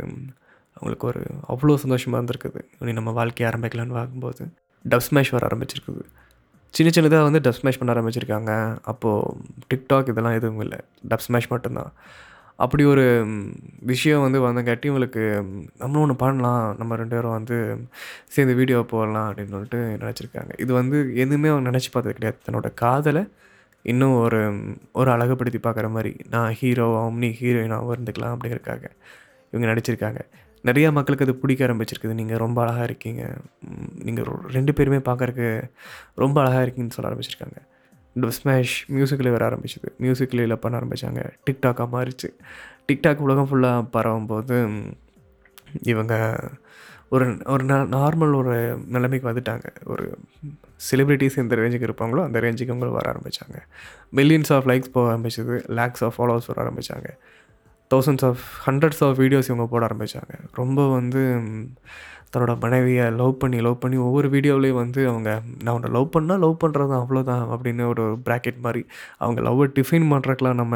அவங்களுக்கு 0.76 1.08
ஒரு 1.08 1.22
அவ்வளோ 1.50 1.76
சந்தோஷமாக 1.76 2.24
இருந்திருக்குது. 2.24 2.62
இனி 2.80 2.94
நம்ம 2.94 3.12
வாழ்க்கையை 3.12 3.56
ஆரம்பிக்கலான்னு 3.56 3.98
பார்க்கும்போது. 4.00 4.48
டப் 4.90 5.08
ஸ்மேஷ் 5.08 5.30
வர 5.30 5.48
ஆரம்பிச்சிருக்குது. 5.48 6.04
சின்ன 6.70 6.92
சின்னதாக 6.96 7.24
வந்து 7.24 7.40
டப் 7.40 7.60
ஸ்மேஷ் 7.60 7.78
பண்ண 7.78 7.94
ஆரம்பிச்சிருக்காங்க. 7.94 8.78
அப்போது 8.82 9.38
டிக்டாக் 9.74 10.10
இதெல்லாம் 10.10 10.34
எதுவும் 10.34 10.60
இல்லை. 10.60 10.78
டப் 11.10 11.26
ஸ்மேஷ் 11.28 11.48
மட்டும்தான். 11.48 11.94
அப்படி 12.56 12.84
ஒரு 12.84 13.28
விஷயம் 13.80 14.22
வந்து 14.22 14.40
வந்தங்காட்டி 14.42 14.86
இவங்களுக்கு 14.86 15.24
நம்மளும் 15.78 16.02
ஒன்று 16.02 16.16
பண்ணலாம். 16.16 16.76
நம்ம 16.78 16.96
ரெண்டு 16.96 17.16
பேரும் 17.16 17.32
வந்து 17.32 17.88
சேர்ந்து 18.28 18.56
வீடியோ 18.56 18.86
போடலாம் 18.90 19.34
அப்படின்னு 19.34 19.50
சொல்லிட்டு 19.50 19.98
நினச்சிருக்காங்க. 20.02 20.62
இது 20.62 20.74
வந்து 20.74 21.16
எதுவுமே 21.16 21.50
அவங்க 21.50 21.70
நினச்சி 21.70 21.90
பார்த்தது 21.92 22.16
கிடையாது. 22.16 22.38
தன்னோட 22.48 22.74
காதலை 22.74 23.28
இன்னும் 23.82 24.16
ஒரு 24.20 24.40
ஒரு 24.92 25.12
அழகுபடுத்தி 25.12 25.60
பார்க்குற 25.64 25.90
மாதிரி 25.90 26.16
நான் 26.30 26.56
ஹீரோவாகவும் 26.62 27.20
நீ 27.24 27.28
ஹீரோயினாகவும் 27.40 27.96
இருந்துக்கலாம் 27.98 28.36
அப்படிங்கிறக்காக 28.36 28.84
இவங்க 29.52 29.74
நடிச்சிருக்காங்க. 29.74 30.20
நிறையா 30.68 30.90
மக்களுக்கு 30.92 31.26
அது 31.28 31.36
பிடிக்க 31.36 31.62
ஆரம்பிச்சிருக்குது. 31.68 32.14
நீங்கள் 32.20 32.42
ரொம்ப 32.46 32.62
அழகாக 32.62 32.84
இருக்கீங்க. 32.84 33.24
நீங்கள் 34.08 34.30
ரெண்டு 34.58 34.74
பேருமே 34.74 35.00
பார்க்கறக்கு 35.10 35.48
ரொம்ப 36.16 36.38
அழகாக 36.42 36.66
இருக்கீங்கன்னு 36.66 36.98
சொல்ல 36.98 37.12
ஆரம்பிச்சிருக்காங்க. 37.12 37.58
இந்த 38.16 38.30
ஸ்மேஷ் 38.30 38.76
மியூசிக்கில் 38.92 39.34
வர 39.36 39.44
ஆரம்பிச்சது. 39.50 39.90
மியூசிக்கில் 39.98 40.56
பண்ண 40.56 40.80
ஆரம்பித்தாங்க 40.80 41.22
டிக்டாக்காக 41.50 41.88
மாறிச்சு. 41.96 42.30
டிக்டாக் 42.88 43.26
உலகம் 43.28 43.50
ஃபுல்லாக 43.52 43.88
பரவும் 43.92 44.26
போது 44.26 44.58
இவங்க 45.82 46.14
ஒரு 47.10 47.26
ஒரு 47.46 47.64
நார்மல் 47.66 48.34
ஒரு 48.36 48.54
நிலைமைக்கு 48.96 49.30
வந்துட்டாங்க. 49.30 49.68
ஒரு 49.86 50.06
செலிப்ரிட்டிஸ் 50.90 51.36
எந்த 51.36 51.56
ரேஞ்சுக்கு 51.56 51.88
இருப்பாங்களோ 51.88 52.22
அந்த 52.24 52.40
ரேஞ்சுக்கு 52.40 52.74
அவங்களும் 52.74 52.98
வர 53.00 53.06
ஆரம்பித்தாங்க 53.12 53.58
மில்லியன்ஸ் 54.16 54.52
ஆஃப் 54.56 54.68
லைக்ஸ் 54.68 54.92
போக 54.92 55.14
ஆரம்பிச்சது. 55.14 55.56
லேக்ஸ் 55.80 56.04
ஆஃப் 56.04 56.16
ஃபாலோவர்ஸ் 56.18 56.50
வர 56.52 56.60
ஆரம்பித்தாங்க 56.64 57.10
thousands 57.96 58.28
of 58.32 58.44
hundreds 58.68 59.04
of 59.08 59.18
videos 59.24 59.50
இவங்க 59.52 59.68
போட 59.74 59.84
ஆரம்பித்தாங்க 59.90 60.36
ரொம்ப 60.62 60.82
வந்து 60.98 61.24
தன்னோட 62.34 62.54
மனைவியை 62.64 63.04
லவ் 63.20 63.34
பண்ணி 63.42 63.58
லவ் 63.66 63.82
பண்ணி 63.84 63.98
ஒவ்வொரு 64.06 64.28
வீடியோவிலையும் 64.34 64.80
வந்து 64.82 65.02
அவங்க 65.12 65.30
நான் 65.64 65.76
உன்னை 65.78 65.90
லவ் 65.98 66.08
பண்ணால் 66.16 66.42
லவ் 66.44 66.56
பண்ணுறது 66.64 66.90
தான் 66.92 67.04
அவ்வளோதான் 67.04 67.44
அப்படின்னு 67.56 67.84
ஒரு 67.92 68.04
ப்ராக்கெட் 68.26 68.58
மாதிரி 68.66 68.82
அவங்க 69.24 69.40
லவ்வை 69.48 69.68
டிஃபைன் 69.78 70.08
பண்ணுறக்கெலாம் 70.14 70.60
நம்ம 70.62 70.76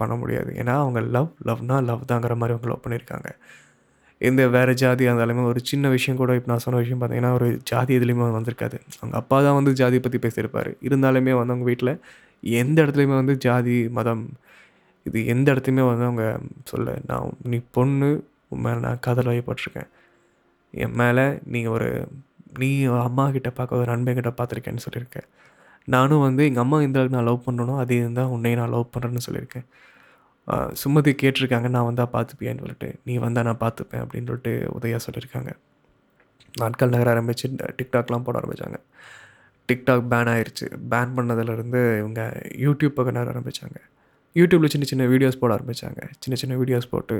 பண்ண 0.00 0.14
முடியாது. 0.22 0.50
ஏன்னா 0.60 0.74
அவங்க 0.84 1.00
லவ் 1.16 1.30
லவ்னா 1.50 1.76
லவ் 1.90 2.02
தாங்கிற 2.12 2.36
மாதிரி 2.40 2.54
அவங்க 2.56 2.70
லவ் 2.72 2.82
பண்ணியிருக்காங்க. 2.86 3.28
எந்த 4.20 4.42
வேறு 4.56 4.74
ஜாதி 4.82 5.04
இருந்தாலுமே 5.08 5.42
ஒரு 5.52 5.60
சின்ன 5.70 5.88
விஷயம் 5.94 6.20
கூட 6.22 6.34
இப்போ 6.38 6.50
நான் 6.52 6.64
சொன்ன 6.66 6.80
விஷயம் 6.82 7.00
பார்த்தீங்கன்னா 7.00 7.32
ஒரு 7.38 7.48
ஜாதி 7.70 7.92
எதுலேயுமே 7.98 8.28
வந்திருக்காது. 8.38 8.76
அவங்க 9.00 9.16
அப்பா 9.22 9.38
தான் 9.46 9.58
வந்து 9.60 9.74
ஜாதியை 9.82 10.02
பற்றி 10.06 10.20
பேசியிருப்பார். 10.26 10.70
இருந்தாலுமே 10.88 11.34
வந்து 11.40 11.54
அவங்க 11.54 11.68
வீட்டில் 11.70 11.92
எந்த 12.62 12.76
இடத்துலையுமே 12.84 13.16
வந்து 13.22 13.36
ஜாதி 13.46 13.76
மதம் 13.98 14.24
இது 15.08 15.18
எந்த 15.32 15.46
இடத்துலையுமே 15.54 15.84
வந்து 15.90 16.06
அவங்க 16.08 16.24
சொல்ல 16.70 16.94
நான் 17.10 17.34
நீ 17.50 17.58
பொண்ணு 17.76 18.08
உன் 18.52 18.64
மேலே 18.64 18.78
நான் 18.86 19.02
காதல் 19.06 19.30
வயப்பட்டிருக்கேன். 19.30 19.88
என் 20.84 20.96
மேலே 21.00 21.24
நீ 21.54 21.60
ஒரு 21.74 21.88
நீ 22.62 22.70
அம்மா 23.06 23.24
கிட்ட 23.36 23.48
பார்க்க 23.58 23.80
ஒரு 23.80 23.88
நண்பன் 23.92 24.18
கிட்ட 24.18 24.32
பார்த்துருக்கேன்னு 24.38 24.84
சொல்லியிருக்கேன் 24.86 25.28
நானும் 25.94 26.24
வந்து 26.26 26.42
எங்கள் 26.48 26.64
அம்மா 26.64 26.76
எந்த 26.86 26.98
அளவுக்கு 26.98 27.16
நான் 27.16 27.28
லவ் 27.28 27.44
பண்ணணும் 27.46 27.80
அதே 27.82 27.98
தான் 28.18 28.32
உன்னையும் 28.36 28.60
நான் 28.60 28.72
லவ் 28.76 28.92
பண்ணுறேன்னு 28.94 29.24
சொல்லியிருக்கேன். 29.26 29.66
சுமதி 30.82 31.12
கேட்டிருக்காங்க 31.22 31.68
நான் 31.74 31.86
வந்தால் 31.88 32.12
பார்த்துப்பியான்னு 32.14 32.62
சொல்லிட்டு. 32.64 32.88
நீ 33.06 33.14
வந்தால் 33.24 33.46
நான் 33.48 33.62
பார்த்துப்பேன் 33.64 34.02
அப்படின்னு 34.04 34.28
சொல்லிட்டு 34.30 34.52
உதயா 34.76 34.98
சொல்லியிருக்காங்க. 35.06 35.52
நாட்கள் 36.54 36.92
நகர 36.94 37.10
ஆரம்பித்து 37.14 37.48
டிக்டாக்லாம் 37.78 38.24
போட 38.26 38.36
ஆரம்பித்தாங்க 38.40 38.78
டிக்டாக் 39.68 40.04
பேன் 40.12 40.30
ஆயிடுச்சு 40.32 40.66
பேன் 40.92 41.14
பண்ணதுலேருந்து 41.16 41.80
இவங்க 42.00 42.22
யூடியூப் 42.64 42.96
பக்கம் 42.98 43.16
நகர 43.18 43.32
ஆரம்பித்தாங்க 43.34 43.78
யூடியூப்பில் 44.36 44.72
சின்ன 44.74 44.86
சின்ன 44.90 45.04
வீடியோஸ் 45.06 45.40
போட 45.42 45.52
ஆரம்பித்தாங்க 45.56 46.00
சின்ன 46.22 46.36
சின்ன 46.42 46.56
வீடியோஸ் 46.56 46.90
போட்டு 46.90 47.16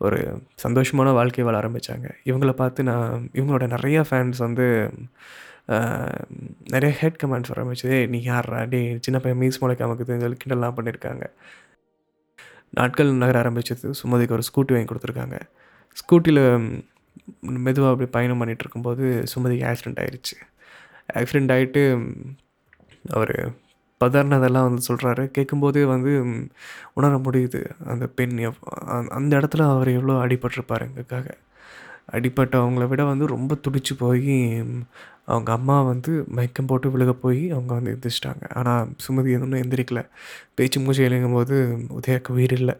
ஒரு 0.00 0.18
சந்தோஷமான 0.64 1.12
வாழ்க்கை 1.12 1.44
வாழ 1.44 1.56
ஆரம்பித்தாங்க 1.62 2.08
இவங்கள 2.24 2.52
பார்த்து 2.52 2.88
நான் 2.90 3.24
இவங்களோட 3.34 3.66
நிறைய 3.66 4.00
ஃபேன்ஸ் 4.08 4.40
வந்து 4.46 4.66
நிறைய 6.74 6.90
ஹெட் 7.00 7.20
கமெண்ட்ஸ் 7.22 7.50
வர 7.52 7.58
ஆரம்பிச்சு 7.62 7.90
நீ 8.12 8.18
யார்ரா 8.28 8.60
டே 8.74 8.80
சின்ன 9.06 9.18
பையன் 9.20 9.40
மீஸ் 9.42 9.60
முளைக்காமக்குதுன்னு 9.62 10.22
தெரிஞ்சு 10.24 10.40
கிண்டல்லாம் 10.42 10.76
பண்ணியிருக்காங்க 10.78 11.24
நாட்கள் 12.78 13.10
நகர 13.22 13.36
ஆரம்பிச்சது. 13.42 13.88
சுமதிக்கு 14.00 14.36
ஒரு 14.38 14.44
ஸ்கூட்டி 14.48 14.72
வாங்கி 14.74 14.88
கொடுத்துருக்காங்க. 14.90 15.36
ஸ்கூட்டியில் 16.00 16.42
மெதுவாக 17.66 17.92
அப்படி 17.92 18.08
பயணம் 18.16 18.40
பண்ணிகிட்டு 18.40 18.64
இருக்கும்போது 18.64 19.04
சுமதிக்கு 19.32 19.64
ஆக்சிடெண்ட் 19.70 20.00
ஆயிடுச்சு 20.02 20.36
ஆக்சிடெண்ட் 21.20 21.52
ஆகிட்டு 21.56 21.82
அவர் 23.16 23.34
பதறினதெல்லாம் 24.04 24.62
வந்து 24.62 24.82
சொல்கிறாரு 24.88 25.30
கேட்கும்போதே 25.30 25.84
வந்து 25.84 26.24
உணர 26.92 27.16
முடியுது. 27.16 27.64
அந்த 27.86 28.06
பெண் 28.06 28.30
எவ் 28.30 28.60
அந்த- 29.08 29.38
இடத்துல 29.38 29.70
அவர் 29.70 29.88
எவ்வளோ 29.88 30.26
அடிபட்டிருப்பார் 30.26 30.80
எங்களுக்காக. 30.80 31.36
அடிபட்ட 32.12 32.58
அவங்கள 32.58 32.88
விட 32.88 33.04
வந்து 33.04 33.26
ரொம்ப 33.26 33.56
துடிச்சு 33.68 33.96
போய் 33.98 34.64
அவங்க 35.24 35.52
அம்மா 35.52 35.82
வந்து 35.82 36.24
மயக்கம் 36.28 36.66
போட்டு 36.66 36.88
விழுக 36.88 37.12
போய் 37.12 37.50
அவங்க 37.50 37.74
வந்து 37.74 37.98
எந்திரிச்சிட்டாங்க. 37.98 38.54
ஆனால் 38.54 38.88
சுமதி 38.88 39.28
எதுவும் 39.28 39.52
எந்திரிக்கல. 39.52 40.08
பேச்சு 40.54 40.80
மூச்சு 40.80 41.04
இறங்கும் 41.04 41.32
போது 41.32 41.78
உதயாக்கு 41.88 42.28
உயிர் 42.28 42.52
இல்லை. 42.52 42.76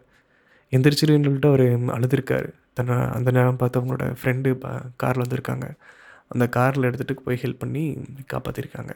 எந்திரிச்சிருன்னு 0.71 1.23
சொல்லிட்டு 1.23 1.47
அவர் 1.47 1.61
அழுதுருக்காரு. 1.99 2.49
தன்னை 2.73 2.95
அந்த 2.95 3.31
நேரம் 3.31 3.55
பார்த்து 3.55 3.81
அவங்களோட 3.81 4.15
ஃப்ரெண்டு 4.23 4.81
காரில் 4.95 5.23
வந்திருக்காங்க. 5.27 5.69
அந்த 6.27 6.47
காரில் 6.49 6.89
எடுத்துகிட்டு 6.89 7.17
போய் 7.25 7.39
ஹெல்ப் 7.41 7.59
பண்ணி 7.59 7.97
காப்பாற்றிருக்காங்க 8.33 8.89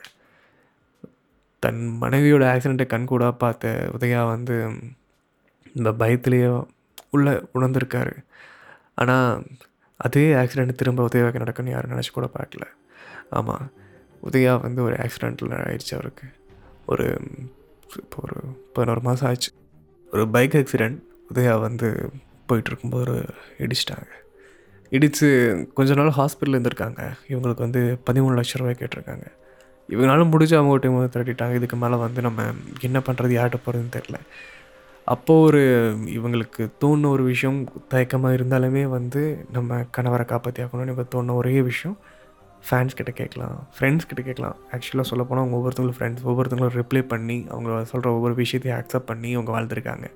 தன் 1.63 1.81
மனைவியோட 2.01 2.43
ஆக்சிடெண்ட்டை 2.53 2.85
கண்கூடாக 2.93 3.33
பார்த்த 3.43 3.69
உதயா 3.97 4.21
வந்து 4.27 4.55
இந்த 5.73 5.89
பயத்திலேயே 6.01 6.49
உள்ளே 7.09 7.33
உணர்ந்திருக்காரு. 7.53 8.15
ஆனால் 9.01 9.43
அதே 9.99 10.23
ஆக்சிடெண்ட் 10.33 10.79
திரும்ப 10.79 11.07
உதயாவுக்கு 11.09 11.43
நடக்குன்னு 11.43 11.75
யாரும் 11.75 11.93
நினச்சி 11.93 12.11
கூட 12.13 12.27
பார்க்கல. 12.37 12.65
ஆமாம் 13.29 13.65
உதயா 14.29 14.53
வந்து 14.61 14.79
ஒரு 14.83 14.95
ஆக்சிடெண்ட்டில் 14.95 15.55
ஆயிடுச்சு 15.59 15.93
அவருக்கு. 15.97 16.27
ஒரு 16.85 17.05
இப்போ 18.01 18.17
ஒரு 18.25 18.37
பதினோரு 18.73 19.01
மாதம் 19.01 19.29
ஆச்சு. 19.29 19.49
ஒரு 20.11 20.25
பைக் 20.35 20.57
ஆக்சிடெண்ட் 20.61 20.99
உதயா 21.33 21.53
வந்து 21.59 21.89
போயிட்டுருக்கும்போது 22.49 23.05
ஒரு 23.05 23.17
இடிச்சிட்டாங்க. 23.57 24.11
இடித்து 24.89 25.27
கொஞ்ச 25.73 25.93
நாள் 25.93 26.17
ஹாஸ்பிட்டலில் 26.17 26.57
இருந்திருக்காங்க. 26.57 27.01
இவங்களுக்கு 27.29 27.65
வந்து 27.67 27.81
பதிமூணு 28.09 28.35
லட்ச 28.39 28.59
ரூபாய் 28.61 28.79
கேட்டிருக்காங்க. 28.79 29.27
இவங்களால 29.93 30.25
முடிஞ்சு 30.33 30.55
அவங்க 30.59 30.79
டைம் 30.83 30.97
திரட்டிட்டாங்க. 31.15 31.55
இதுக்கு 31.59 31.77
மேலே 31.83 31.99
வந்து 32.05 32.21
நம்ம 32.27 32.47
என்ன 32.89 33.01
பண்ணுறது 33.07 33.35
யார்கிட்ட 33.37 33.59
போகிறதுன்னு 33.65 33.95
தெரில 33.99 34.19
அப்போது 35.13 35.45
ஒரு 35.47 35.61
இவங்களுக்கு 36.17 36.63
தோணுன 36.81 37.09
ஒரு 37.15 37.23
விஷயம் 37.31 37.57
தயக்கமாக 37.93 38.37
இருந்தாலுமே 38.37 38.83
வந்து 38.97 39.21
நம்ம 39.55 39.79
கணவரை 39.97 40.25
காப்பாற்றி 40.25 40.63
ஆக்கணும்னு 40.63 40.93
இவங்க 40.93 41.05
தோணுன 41.15 41.35
ஒரே 41.41 41.55
விஷயம் 41.69 41.95
ஃபேன்ஸ் 42.67 42.97
கிட்ட 42.99 43.11
கேட்கலாம். 43.11 43.55
ஃப்ரெண்ட்ஸ் 43.75 44.07
கிட்ட 44.09 44.21
கேட்கலாம். 44.27 44.57
ஆக்சுவலாக 44.73 45.07
சொல்ல 45.09 45.23
போனால் 45.29 45.43
அவங்க 45.43 45.57
ஒவ்வொருத்தங்களும் 45.57 45.97
ஃப்ரெண்ட்ஸ் 45.97 46.27
ஒவ்வொருத்தங்களும் 46.29 46.75
ரிப்ளை 46.79 47.01
பண்ணி 47.13 47.37
அவங்க 47.53 47.71
சொல்கிற 47.91 48.13
ஒவ்வொரு 48.17 48.35
விஷயத்தையும் 48.41 48.79
அக்செப்ட் 48.79 49.09
பண்ணி 49.11 49.31
அவங்க 49.37 49.51
வாழ்ந்துருக்காங்க. 49.55 50.07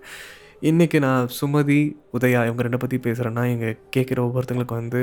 இன்றைக்கி 0.70 1.00
நான் 1.06 1.28
சுமதி 1.40 1.80
உதயா 2.18 2.40
இவங்க 2.48 2.63
ரெண்டை 2.68 2.80
பற்றி 2.84 3.00
பேசுகிறேன்னா 3.08 3.44
இங்கே 3.54 3.72
கேட்குற 3.96 4.22
ஒவ்வொருத்தங்களுக்கு 4.28 4.80
வந்து 4.82 5.02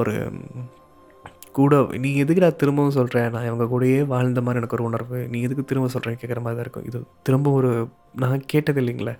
ஒரு 0.00 0.14
கூட 1.58 1.74
நீ 2.04 2.10
எதுக்கு 2.22 2.44
நான் 2.44 2.60
திரும்பவும் 2.62 2.96
சொல்கிறேன் 2.98 3.30
நான் 3.34 3.46
இவங்க 3.48 3.64
கூடயே 3.72 3.98
வாழ்ந்த 4.12 4.40
மாதிரி 4.46 4.60
எனக்கு 4.60 4.76
ஒரு 4.78 4.86
உணர்வு. 4.90 5.18
நீ 5.32 5.38
எதுக்கு 5.46 5.64
திரும்ப 5.70 5.88
சொல்கிறேன் 5.94 6.18
கேட்குற 6.20 6.40
மாதிரி 6.44 6.56
தான் 6.58 6.66
இருக்கும். 6.66 6.86
இது 6.90 6.98
திரும்ப 7.26 7.50
ஒரு 7.58 7.70
நான் 8.22 8.44
கேட்டது 8.52 8.80
இல்லைங்களே. 8.82 9.14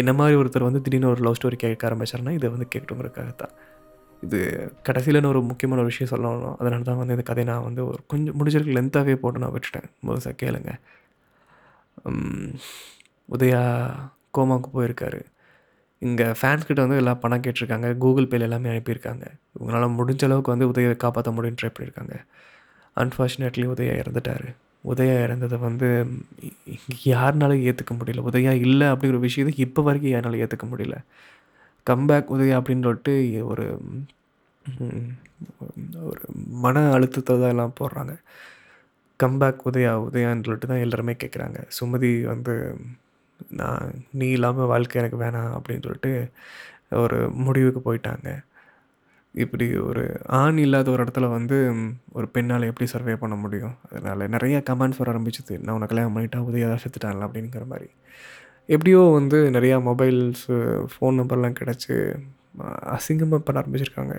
என்ன 0.00 0.12
மாதிரி 0.20 0.36
ஒருத்தர் 0.42 0.68
வந்து 0.68 0.82
திடீர்னு 0.86 1.12
ஒரு 1.14 1.22
லவ் 1.26 1.38
ஸ்டோரி 1.38 1.58
கேட்க 1.64 1.88
ஆரம்பிச்சாருன்னா 1.90 2.34
இதை 2.38 2.50
வந்து 2.54 2.68
கேட்கணுங்கிறதுக்காக 2.74 3.32
தான் 3.42 3.54
இது 4.22 4.38
கடைசியில் 4.82 5.28
ஒரு 5.32 5.40
முக்கியமான 5.50 5.80
ஒரு 5.82 5.90
விஷயம் 5.92 6.10
சொல்லணும். 6.12 6.56
அதனால 6.60 6.82
தான் 6.88 7.00
வந்து 7.00 7.16
இந்த 7.16 7.26
கதையை 7.30 7.46
நான் 7.52 7.66
வந்து 7.68 7.82
ஒரு 7.90 7.98
கொஞ்சம் 8.12 8.36
முடிஞ்சிருக்கு 8.38 8.76
லென்த்தாகவே 8.78 9.16
போட்டு 9.22 9.42
நான் 9.42 9.54
விட்டுட்டேன். 9.56 9.88
முழுசாக 10.06 10.34
கேளுங்க. 10.42 10.72
உதயா 13.34 13.62
கோமாவுக்கு 14.36 14.70
போயிருக்காரு. 14.76 15.20
இங்கே 16.02 16.26
ஃபேன்ஸ்கிட்ட 16.38 16.80
வந்து 16.84 17.00
எல்லாம் 17.02 17.20
பணம் 17.22 17.44
கேட்டிருக்காங்க. 17.44 17.88
கூகுள் 18.02 18.30
பேல 18.32 18.46
எல்லாமே 18.48 18.70
அனுப்பியிருக்காங்க. 18.72 19.24
இவங்களால் 19.56 19.96
முடிஞ்ச 19.98 20.22
அளவுக்கு 20.28 20.54
வந்து 20.54 20.68
உதயை 20.72 20.90
காப்பாற்ற 21.04 21.30
முடியும் 21.36 21.58
ட்ரை 21.60 21.70
பண்ணியிருக்காங்க. 21.76 22.16
அன்ஃபார்ச்சுனேட்லி 23.02 23.66
உதயா 23.74 23.94
இறந்துட்டார். 24.02 24.46
உதயா 24.92 25.14
இறந்ததை 25.26 25.56
வந்து 25.68 25.88
யாருனாலும் 27.12 27.64
ஏற்றுக்க 27.68 27.92
முடியல. 28.00 28.24
உதயா 28.30 28.52
இல்லை 28.66 28.86
அப்படிங்கிற 28.92 29.20
விஷயத்தை 29.26 29.54
இப்போ 29.66 29.82
வரைக்கும் 29.88 30.14
யாருனாலும் 30.14 30.42
ஏற்றுக்க 30.44 30.66
முடியல. 30.72 30.98
கம்பேக் 31.86 32.34
உதயா 32.36 32.54
அப்படின்னு 32.60 32.86
சொல்லிட்டு 32.88 33.14
ஒரு 33.52 33.66
ஒரு 36.08 36.24
மன 36.64 36.76
அழுத்தத்தை 36.94 37.32
தான் 37.40 37.52
எல்லாம் 37.54 37.76
போடுறாங்க. 37.80 38.12
கம்பேக் 39.20 39.66
உதயா 39.70 39.92
உதயான்னு 40.06 40.44
சொல்லிட்டு 40.46 40.70
தான் 40.72 40.84
எல்லாருமே 40.86 41.14
கேட்குறாங்க 41.22 41.58
சுமதி 41.78 42.10
வந்து 42.32 42.54
நான் 43.60 43.86
நீ 44.12 44.28
இல்லாமல் 44.36 44.70
வாழ்க்கை 44.72 45.00
எனக்கு 45.02 45.18
வேணாம் 45.24 45.54
அப்படின்னு 45.56 45.86
சொல்லிட்டு 45.86 46.12
ஒரு 47.04 47.18
முடிவுக்கு 47.46 47.80
போயிட்டாங்க. 47.86 48.28
இப்படி 49.34 49.66
ஒரு 49.88 50.02
ஆண் 50.40 50.58
இல்லாத 50.58 50.90
ஒரு 50.90 51.04
இடத்துல 51.04 51.26
வந்து 51.30 51.56
ஒரு 52.12 52.26
பெண்ணால் 52.34 52.68
எப்படி 52.70 52.86
சர்வே 52.92 53.14
பண்ண 53.22 53.34
முடியும்? 53.36 53.74
அதனால் 53.90 54.30
நிறைய 54.34 54.58
கமெண்ட்ஸ் 54.70 55.00
வர 55.00 55.10
ஆரம்பிச்சிது. 55.12 55.54
நான் 55.64 55.76
உனக்கு 55.76 55.92
கல்யாணம் 55.92 56.16
பண்ணிட்டா 56.16 56.44
உதவியாக 56.48 56.70
தான் 56.72 56.84
செத்துட்டான்ல 56.84 57.26
அப்படிங்கிற 57.28 57.66
மாதிரி. 57.72 57.88
எப்படியோ 58.74 59.00
வந்து 59.18 59.38
நிறையா 59.56 59.76
மொபைல்ஸு 59.88 60.54
ஃபோன் 60.92 61.18
நம்பர்லாம் 61.20 61.58
கிடச்சி 61.60 61.94
அசிங்கமாக 62.96 63.42
பண்ண 63.46 63.60
ஆரம்பிச்சிருக்காங்க. 63.62 64.16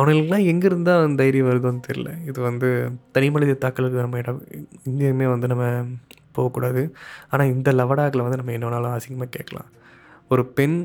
அவனுங்களுக்குலாம் 0.00 0.48
எங்கே 0.52 0.66
இருந்தால் 0.70 1.04
அந்த 1.06 1.18
தைரியம் 1.22 1.48
வருதுன்னு 1.50 1.86
தெரில 1.88 2.10
இது 2.30 2.38
வந்து 2.48 2.68
தனி 3.14 3.28
மனித 3.34 3.56
தாக்கலுக்கு 3.64 4.04
நம்ம 4.04 4.18
இடம் 4.22 4.40
இங்கேயுமே 4.90 5.26
வந்து 5.34 5.50
நம்ம 5.52 5.64
போகக்கூடாது. 6.36 6.82
ஆனால் 7.32 7.50
இந்த 7.54 7.70
லவடாக்கில் 7.78 8.24
வந்து 8.26 8.38
நம்ம 8.40 8.52
என்ன 8.56 8.66
வேணாலும் 8.68 8.94
அசிங்கமாக 8.96 9.32
கேட்கலாம். 9.36 9.68
ஒரு 10.32 10.42
பெண் 10.58 10.78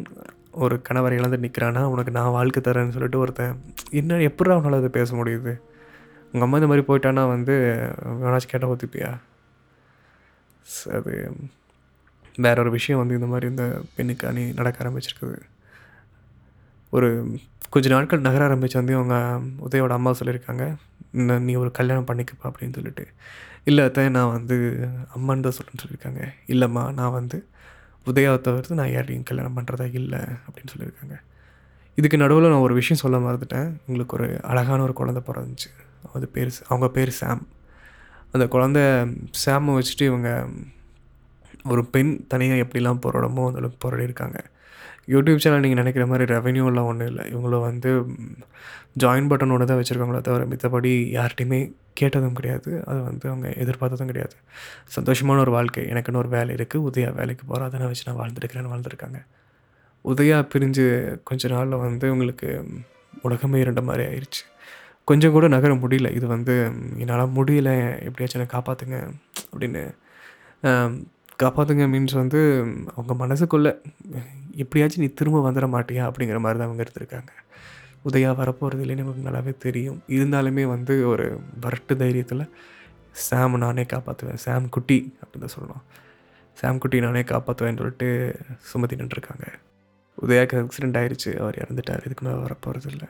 ஒரு 0.66 0.76
கணவரை 0.88 1.16
இழந்து 1.20 1.38
நிற்கிறான்னா 1.46 1.82
உனக்கு 1.94 2.12
நான் 2.18 2.36
வாழ்க்கை 2.36 2.60
தரேன்னு 2.66 2.96
சொல்லிட்டு 2.96 3.22
ஒருத்தன் 3.24 3.56
என்ன 4.00 4.20
எப்படி 4.30 4.54
அவனால் 4.56 4.80
அதை 4.82 4.90
பேச 4.98 5.10
முடியுது? 5.20 5.54
உங்கள் 6.32 6.46
அம்மா 6.46 6.60
இந்த 6.60 6.70
மாதிரி 6.72 6.86
போயிட்டான்னா 6.88 7.24
வந்து 7.34 7.56
வேணாச்சும் 8.22 8.54
கேட்டால் 8.54 8.74
ஒத்துப்பியா? 8.74 9.12
அது 10.98 11.14
வேற 12.46 12.56
ஒரு 12.64 12.72
விஷயம் 12.78 13.02
வந்து 13.02 13.18
இந்த 13.20 13.28
மாதிரி 13.34 13.48
இந்த 13.54 13.66
பெண்ணுக்கு 13.98 14.26
அணி 14.30 14.46
நடக்க 14.60 14.84
ஆரம்பிச்சிருக்குது. 14.84 15.38
ஒரு 16.96 17.10
கொஞ்ச 17.74 17.88
நாட்கள் 17.90 18.26
நகர 18.28 18.42
ஆரம்பிச்சு 18.48 18.80
வந்து 18.82 18.96
அவங்க 18.96 19.16
உதயோட 19.70 19.94
அம்மா 19.98 20.12
சொல்லியிருக்காங்க 20.20 20.66
நீ 21.48 21.54
ஒரு 21.64 21.72
கல்யாணம் 21.72 22.08
பண்ணிக்கப்பா 22.10 22.48
அப்படின்னு 22.48 22.78
சொல்லிட்டு. 22.78 23.06
இல்லை 23.70 24.10
நான் 24.10 24.32
வந்து 24.32 24.56
அம்மான்னு 25.16 25.46
தான் 25.46 25.58
சொல்லுன்னு 25.60 25.84
சொல்லியிருக்காங்க. 25.84 26.22
இல்லைம்மா 26.48 26.84
நான் 27.00 27.16
வந்து 27.20 27.38
உதயாவை 28.06 28.40
தவிர்த்து 28.42 28.80
நான் 28.80 28.92
யாரையும் 28.92 29.24
கல்யாணம் 29.24 29.58
பண்ணுறதா 29.58 29.94
இல்லை 29.94 30.20
அப்படின்னு 30.48 30.72
சொல்லியிருக்காங்க. 30.76 31.16
இதுக்கு 31.96 32.18
நடுவில் 32.18 32.50
நான் 32.50 32.66
ஒரு 32.68 32.74
விஷயம் 32.74 33.04
சொல்ல 33.04 33.18
மறந்துட்டேன். 33.26 33.70
உங்களுக்கு 33.86 34.16
ஒரு 34.18 34.28
அழகான 34.52 34.82
ஒரு 34.82 34.94
குழந்தை 34.94 35.22
பிறந்துச்சு. 35.28 35.70
அது 36.14 36.28
பேர் 36.28 36.52
அவங்க 36.68 36.88
பேர் 36.90 37.12
சாம். 37.22 37.44
அந்த 38.32 38.46
குழந்தை 38.54 38.82
சாமை 39.46 39.72
வச்சுட்டு 39.78 40.04
இவங்க 40.12 40.30
ஒரு 41.74 41.82
பெண் 41.94 42.12
தனியாக 42.32 42.64
எப்படிலாம் 42.66 43.02
போராடமோ 43.06 43.44
அந்தளவுக்கு 43.50 43.80
போராடிருக்காங்க 43.86 43.86
போராடி 43.86 44.08
இருக்காங்க 44.10 44.40
யூடியூப் 45.14 45.42
சேனல் 45.44 45.64
நீங்கள் 45.64 45.82
நினைக்கிற 45.82 46.06
மாதிரி 46.12 46.26
ரெவென்யூலாம் 46.34 46.88
ஒன்றும் 46.92 47.10
இல்லை. 47.12 47.24
இவங்கள 47.34 47.56
வந்து 47.70 47.90
ஜாயின் 49.04 49.30
பட்டனோட 49.32 49.64
தான் 49.70 49.80
வச்சுருக்காங்களே 49.80 50.22
தவிர 50.28 50.46
மித்தபடி 50.52 50.92
யார்கிட்டையுமே 51.18 51.60
கேட்டதும் 52.00 52.38
கிடையாது. 52.38 52.70
அது 52.90 53.00
வந்து 53.10 53.26
அவங்க 53.32 53.48
எதிர்பார்த்ததும் 53.64 54.10
கிடையாது. 54.12 54.36
சந்தோஷமான 54.96 55.44
ஒரு 55.46 55.52
வாழ்க்கை. 55.58 55.84
எனக்குன்னு 55.92 56.22
ஒரு 56.24 56.32
வேலை 56.36 56.52
இருக்குது 56.58 56.86
உதயா 56.90 57.10
வேலைக்கு 57.20 57.46
போகிறா 57.52 57.68
அதனை 57.70 57.88
வச்சு 57.92 58.08
நான் 58.10 58.20
வாழ்ந்துருக்கிறேன்னு 58.22 58.74
வாழ்ந்துருக்காங்க. 58.74 59.20
உதயா 60.06 60.40
பிரிஞ்சு 60.54 60.86
கொஞ்ச 61.30 61.48
நாளில் 61.54 61.84
வந்து 61.86 62.06
உங்களுக்கு 62.16 62.50
உலகமே 63.28 63.60
இருண்ட 63.64 63.82
மாதிரி 63.90 64.04
ஆயிடுச்சு 64.10 64.44
கொஞ்சம் 65.10 65.34
கூட 65.36 65.46
நகர 65.56 65.72
முடியல. 65.84 66.10
இது 66.18 66.26
வந்து 66.36 66.54
என்னால் 67.04 67.34
முடியல. 67.38 67.70
எப்படியாச்சும் 68.08 68.40
என்னை 68.40 68.50
காப்பாற்றுங்க 68.56 68.98
அப்படின்னு 69.52 69.84
காப்பாற்றுங்க 71.42 71.86
மீன்ஸ் 71.94 72.16
வந்து 72.22 72.40
அவங்க 72.96 73.14
மனசுக்குள்ளே 73.24 73.72
எப்படியாச்சும் 74.64 75.04
நீ 75.04 75.10
திரும்ப 75.20 75.40
வந்துட 75.48 75.68
மாட்டியா? 75.76 76.04
அப்படிங்கிற 76.10 76.40
மாதிரி 76.44 76.60
தான் 76.60 76.68
அவங்க 76.70 76.84
எடுத்திருக்காங்க. 76.86 77.32
உதயா 78.08 78.30
வரப்போகிறது 78.42 78.84
இல்லைன்னு 78.84 79.04
நமக்கு 79.04 79.28
நல்லாவே 79.28 79.54
தெரியும். 79.66 80.00
இருந்தாலுமே 80.18 80.64
வந்து 80.76 80.96
ஒரு 81.12 81.26
வரட்டு 81.66 81.94
தைரியத்தில் 82.04 82.46
சாம் 83.26 83.58
நானே 83.64 83.86
காப்பாற்றுவேன் 83.94 84.42
சாம் 84.46 84.70
குட்டி 84.70 84.98
அப்படின்னு 85.22 85.46
தான் 85.46 85.56
சொல்லணும். 85.58 85.84
சாம் 86.60 86.82
குட்டி 86.84 86.98
நானே 87.06 87.22
காப்பாற்றுவேன்னு 87.34 87.82
சொல்லிட்டு 87.82 88.10
சுமதி 88.72 89.00
நின்றுருக்காங்க. 89.02 89.46
உதயாக்கு 90.24 90.60
ஆக்சிடென்ட் 90.62 90.98
ஆயிடுச்சு 91.02 91.32
அவர் 91.44 91.62
இறந்துட்டார். 91.64 92.04
இதுக்கு 92.08 92.26
மேலே 92.26 92.40
வரப்போகிறது 92.46 92.90
இல்லை. 92.96 93.10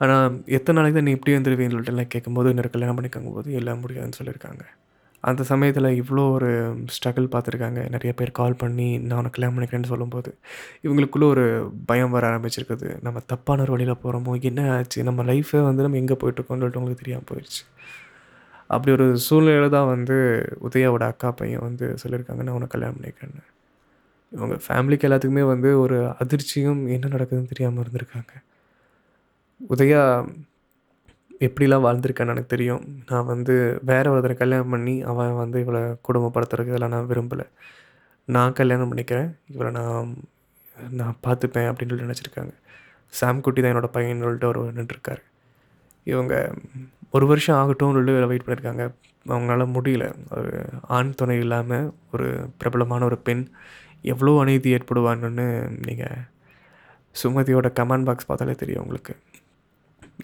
ஆனால் 0.00 0.26
எத்தனை 0.58 0.76
நாளைக்கு 0.76 0.98
தான் 0.98 1.08
நீ 1.08 1.14
இப்படி 1.16 1.34
வந்துடுவீன்னு 1.36 1.74
சொல்லிட்டு 1.74 1.94
எல்லாம் 1.94 2.12
கேட்கும்போது 2.14 2.50
இன்னொரு 2.52 2.70
கல்யாணம் 2.74 2.98
பண்ணிக்கும் 2.98 3.32
போது 3.38 3.58
எல்லாம் 3.60 3.82
முடியாதுன்னு 3.84 4.18
சொல்லியிருக்காங்க. 4.20 4.64
அந்த 5.24 5.42
சமயத்தில் 5.50 5.88
இவ்வளோ 6.00 6.22
ஒரு 6.36 6.50
ஸ்ட்ரகிள் 6.94 7.26
பார்த்துருக்காங்க 7.32 7.80
நிறைய 7.94 8.12
பேர் 8.18 8.30
கால் 8.38 8.60
பண்ணி 8.62 8.86
நான் 9.06 9.18
உனக்கு 9.20 9.36
கல்யாணம் 9.36 9.56
பண்ணிக்கிறேன்னு 9.56 9.90
சொல்லும்போது 9.92 10.30
இவங்களுக்குள்ளே 10.84 11.26
ஒரு 11.34 11.44
பயம் 11.90 12.14
வர 12.16 12.24
ஆரம்பிச்சிருக்குது. 12.30 12.88
நம்ம 13.06 13.22
தப்பான 13.32 13.62
ஒரு 13.66 13.74
வழியில் 13.76 14.00
போகிறோமோ 14.04 14.34
என்ன 14.50 14.62
ஆச்சு? 14.76 15.00
நம்ம 15.08 15.24
லைஃபே 15.32 15.60
வந்து 15.68 15.84
நம்ம 15.86 16.00
எங்கே 16.02 16.16
போயிட்டுருக்கோம்னு 16.22 16.62
சொல்லிட்டு 16.62 16.82
உங்களுக்கு 16.82 17.02
தெரியாமல் 17.04 17.28
போயிடுச்சு 17.30 17.62
அப்படி 18.74 18.90
ஒரு 18.96 19.06
சூழ்நிலையில் 19.26 19.74
தான் 19.76 19.88
வந்து 19.94 20.16
உதயாவோட 20.66 21.04
அக்கா 21.12 21.30
பையன் 21.40 21.64
வந்து 21.68 21.86
சொல்லியிருக்காங்க 22.02 22.42
நான் 22.46 22.58
உனக்கு 22.58 22.74
கல்யாணம் 22.74 22.98
பண்ணிக்கிறேன்னு. 22.98 23.42
இவங்க 24.32 24.56
ஃபேமிலிக்கு 24.66 25.06
எல்லாத்துக்குமே 25.08 25.44
வந்து 25.54 25.70
ஒரு 25.84 25.96
அதிர்ச்சியும் 26.22 26.82
என்ன 26.96 27.08
நடக்குதுன்னு 27.14 27.52
தெரியாமல் 27.52 27.82
இருந்திருக்காங்க. 27.84 28.32
உதயா 29.70 30.02
எப்படிலாம் 31.46 31.84
வாழ்ந்திருக்கான்னு 31.86 32.32
எனக்கு 32.34 32.54
தெரியும். 32.54 32.82
நான் 33.10 33.28
வந்து 33.32 33.54
வேறு 33.90 34.10
ஒருத்தரை 34.12 34.34
கல்யாணம் 34.40 34.72
பண்ணி 34.74 34.94
அவன் 35.10 35.32
வந்து 35.42 35.58
இவளை 35.64 35.82
குடும்பப்படுத்துறதுக்கு 36.08 36.72
இதெல்லாம் 36.72 36.94
நான் 36.94 37.10
விரும்பலை. 37.12 37.46
நான் 38.28 38.56
கல்யாணம் 38.58 38.90
பண்ணிக்கிறேன். 38.90 39.28
இவளை 39.54 39.70
நான் 39.78 40.10
நான் 40.98 41.16
பார்த்துப்பேன் 41.26 41.68
அப்படின்னு 41.70 41.92
சொல்லி 41.92 42.06
நினச்சிருக்காங்க. 42.06 42.52
சாம் 43.12 43.40
குட்டி 43.44 43.60
தான் 43.60 43.72
என்னோடய 43.72 43.94
பையன் 43.96 44.24
சொல்லிட்டு 44.24 44.48
அவர் 44.48 44.76
நின்றுருக்காரு. 44.78 45.22
இவங்க 46.12 46.34
ஒரு 47.16 47.24
வருஷம் 47.30 47.58
ஆகட்டும் 47.60 47.96
சொல்லி 47.98 48.12
வெயிட் 48.32 48.44
பண்ணியிருக்காங்க 48.46 48.84
அவங்களால 49.26 49.64
முடியல. 49.76 50.04
ஒரு 50.36 50.52
ஆண் 50.96 51.16
துணை 51.20 51.38
இல்லாமல் 51.44 51.88
ஒரு 52.12 52.28
பிரபலமான 52.60 53.04
ஒரு 53.10 53.18
பெண் 53.28 53.44
எவ்வளோ 54.12 54.36
அநீதி 54.42 54.68
ஏற்படுவான்னு 54.76 55.48
நீங்கள் 55.86 56.20
சுமதியோட 57.14 57.68
கமெண்ட் 57.80 58.06
பாக்ஸ் 58.08 58.28
பார்த்தாலே 58.28 58.54
தெரியும் 58.62 58.84
உங்களுக்கு. 58.84 59.14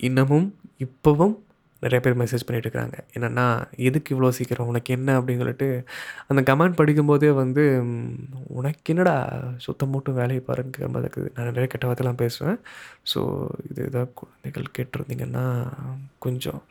இன்னமும் 0.09 0.47
இப்போவும் 0.81 1.35
நிறைய 1.83 2.01
பேர் 2.05 2.19
மெசேஜ் 2.21 2.45
பண்ணிகிட்டு 2.47 2.67
இருக்கிறாங்க 2.67 2.99
என்னென்னா 3.17 3.45
எதுக்கு 3.89 4.13
இவ்வளோ 4.15 4.29
சீக்கிரம்? 4.37 4.69
உனக்கு 4.73 4.91
என்ன? 4.97 5.09
அப்படின்னு 5.19 5.43
சொல்லிட்டு 5.43 5.69
அந்த 6.31 6.41
கமெண்ட் 6.51 6.79
படிக்கும்போதே 6.81 7.31
வந்து 7.41 7.65
உனக்கு 8.59 8.93
என்னடா 8.95 9.15
சுத்தம் 9.65 9.93
மட்டும் 9.95 10.19
வேலையை 10.21 10.43
பாருங்கிற 10.49 10.89
மாதிரி 10.95 11.07
இருக்குது. 11.07 11.33
நான் 11.37 11.49
நிறைய 11.51 11.69
கெட்ட 11.73 11.87
வார்த்தைலாம் 11.89 12.23
பேசுவேன். 12.25 12.59
ஸோ 13.13 13.21
இது 13.71 13.81
ஏதாவது 13.91 14.13
குழந்தைகள் 14.21 14.75
கேட்டிருந்தீங்கன்னா 14.79 15.45
கொஞ்சம் 16.27 16.63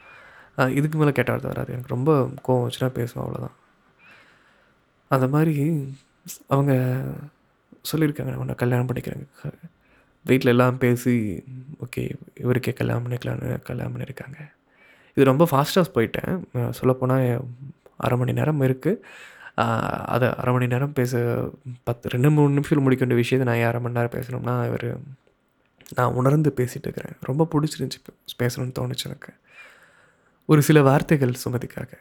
இதுக்கு 0.79 0.97
மேலே 0.99 1.13
கெட்ட 1.19 1.29
வார்த்தை 1.33 1.51
வராது. 1.53 1.71
எனக்கு 1.75 1.95
ரொம்ப 1.95 2.11
கோவம் 2.47 2.65
வச்சுனா 2.67 2.89
பேசுவேன் 2.99 3.23
அவ்வளோதான் 3.25 3.55
அந்த 5.11 5.25
மாதிரி 5.35 5.55
அவங்க 6.53 6.73
சொல்லியிருக்காங்க 7.91 8.31
நான் 8.31 8.43
உன்னை 8.43 8.55
கல்யாணம் 8.61 8.87
பண்ணிக்கிறேங்க 8.89 9.27
வீட்டில் 10.29 10.51
எல்லாம் 10.53 10.77
பேசி 10.83 11.15
ஓகே 11.85 12.03
இவருக்கே 12.43 12.73
கல்யாணம் 12.79 13.05
பண்ணிக்கலாம்னு 13.05 13.49
கல்யாணம் 13.69 13.93
பண்ணியிருக்காங்க 13.95 14.39
இது 15.17 15.29
ரொம்ப 15.31 15.43
ஃபாஸ்ட்டாக 15.51 15.93
போயிட்டேன். 15.95 16.33
சொல்லப்போனால் 16.79 17.27
அரை 18.05 18.15
மணி 18.21 18.33
நேரம் 18.39 18.63
இருக்குது 18.67 19.01
அதை 20.13 20.27
அரை 20.41 20.51
மணி 20.55 20.65
நேரம் 20.73 20.95
பேச 20.97 21.21
பத்து 21.87 22.11
ரெண்டு 22.13 22.29
மூணு 22.37 22.55
நிமிஷத்தில் 22.55 22.83
முடிக்க 22.85 23.03
வேண்டிய 23.03 23.19
விஷயத்தை 23.21 23.45
நான் 23.49 23.61
ஏன் 23.61 23.69
அரை 23.71 23.79
மணி 23.83 23.97
நேரம் 23.97 24.15
பேசணும்னா 24.17 24.55
இவர் 24.69 24.87
நான் 25.97 26.15
உணர்ந்து 26.19 26.49
பேசிகிட்டு 26.59 26.87
இருக்கிறேன். 26.87 27.15
ரொம்ப 27.29 27.47
பிடிச்சிருந்துச்சி 27.53 27.99
பேசணும்னு 28.41 28.75
தோணுச்சு 28.79 29.05
எனக்கு. 29.09 29.31
ஒரு 30.51 30.61
சில 30.67 30.81
வார்த்தைகள் 30.89 31.41
சுமதிக்காக. 31.43 31.91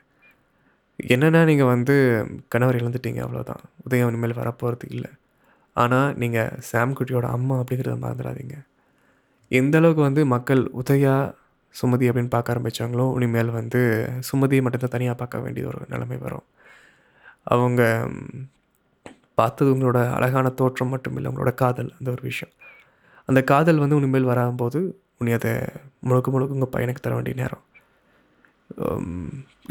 என்னென்னா 1.15 1.41
நீங்கள் 1.51 1.71
வந்து 1.75 1.95
கணவர் 2.53 2.79
இழந்துட்டீங்க 2.81 3.21
அவ்வளோதான் 3.27 3.63
உதயம் 3.87 4.11
இனிமேல் 4.13 4.41
வரப்போகிறது 4.41 4.87
இல்லை. 4.95 5.11
ஆனால் 5.77 6.11
நீங்கள் 6.23 6.53
சாம்குட்டியோட 6.71 7.27
அம்மா 7.37 7.55
அப்படிங்கிறத 7.61 7.97
மறந்துடாதீங்க. 8.05 8.57
எந்தளவுக்கு 9.51 10.03
வந்து 10.09 10.23
மக்கள் 10.35 10.63
உதயா 10.81 11.15
சுமதி 11.75 12.09
அப்படின்னு 12.11 12.35
பார்க்க 12.35 12.55
ஆரம்பித்தாங்களோ 12.55 13.07
இனிமேல் 13.19 13.57
வந்து 13.61 13.81
சுமதியை 14.29 14.63
மட்டும்தான் 14.65 14.95
தனியாக 14.97 15.17
பார்க்க 15.23 15.45
வேண்டிய 15.45 15.65
ஒரு 15.71 15.81
நிலைமை 15.93 16.19
வரும். 16.27 16.47
அவங்க 17.55 17.83
பார்த்தது 19.41 19.71
உங்களோட 19.75 20.01
அழகான 20.17 20.53
தோற்றம் 20.61 20.93
மட்டும் 20.95 21.17
இல்லை 21.19 21.31
உங்களோட 21.33 21.53
காதல் 21.63 21.91
அந்த 21.99 22.09
ஒரு 22.15 22.23
விஷயம். 22.31 22.53
அந்த 23.29 23.41
காதல் 23.53 23.83
வந்து 23.83 23.99
உனிமேல் 24.01 24.31
வராம்போது 24.33 24.81
உனி 25.21 25.33
அதை 25.39 25.53
முழுக்க 26.09 26.29
முழுக்க 26.35 26.59
உங்கள் 26.59 26.75
பையனுக்கு 26.75 27.03
தர 27.05 27.15
வேண்டிய 27.17 27.37
நேரம். 27.43 27.65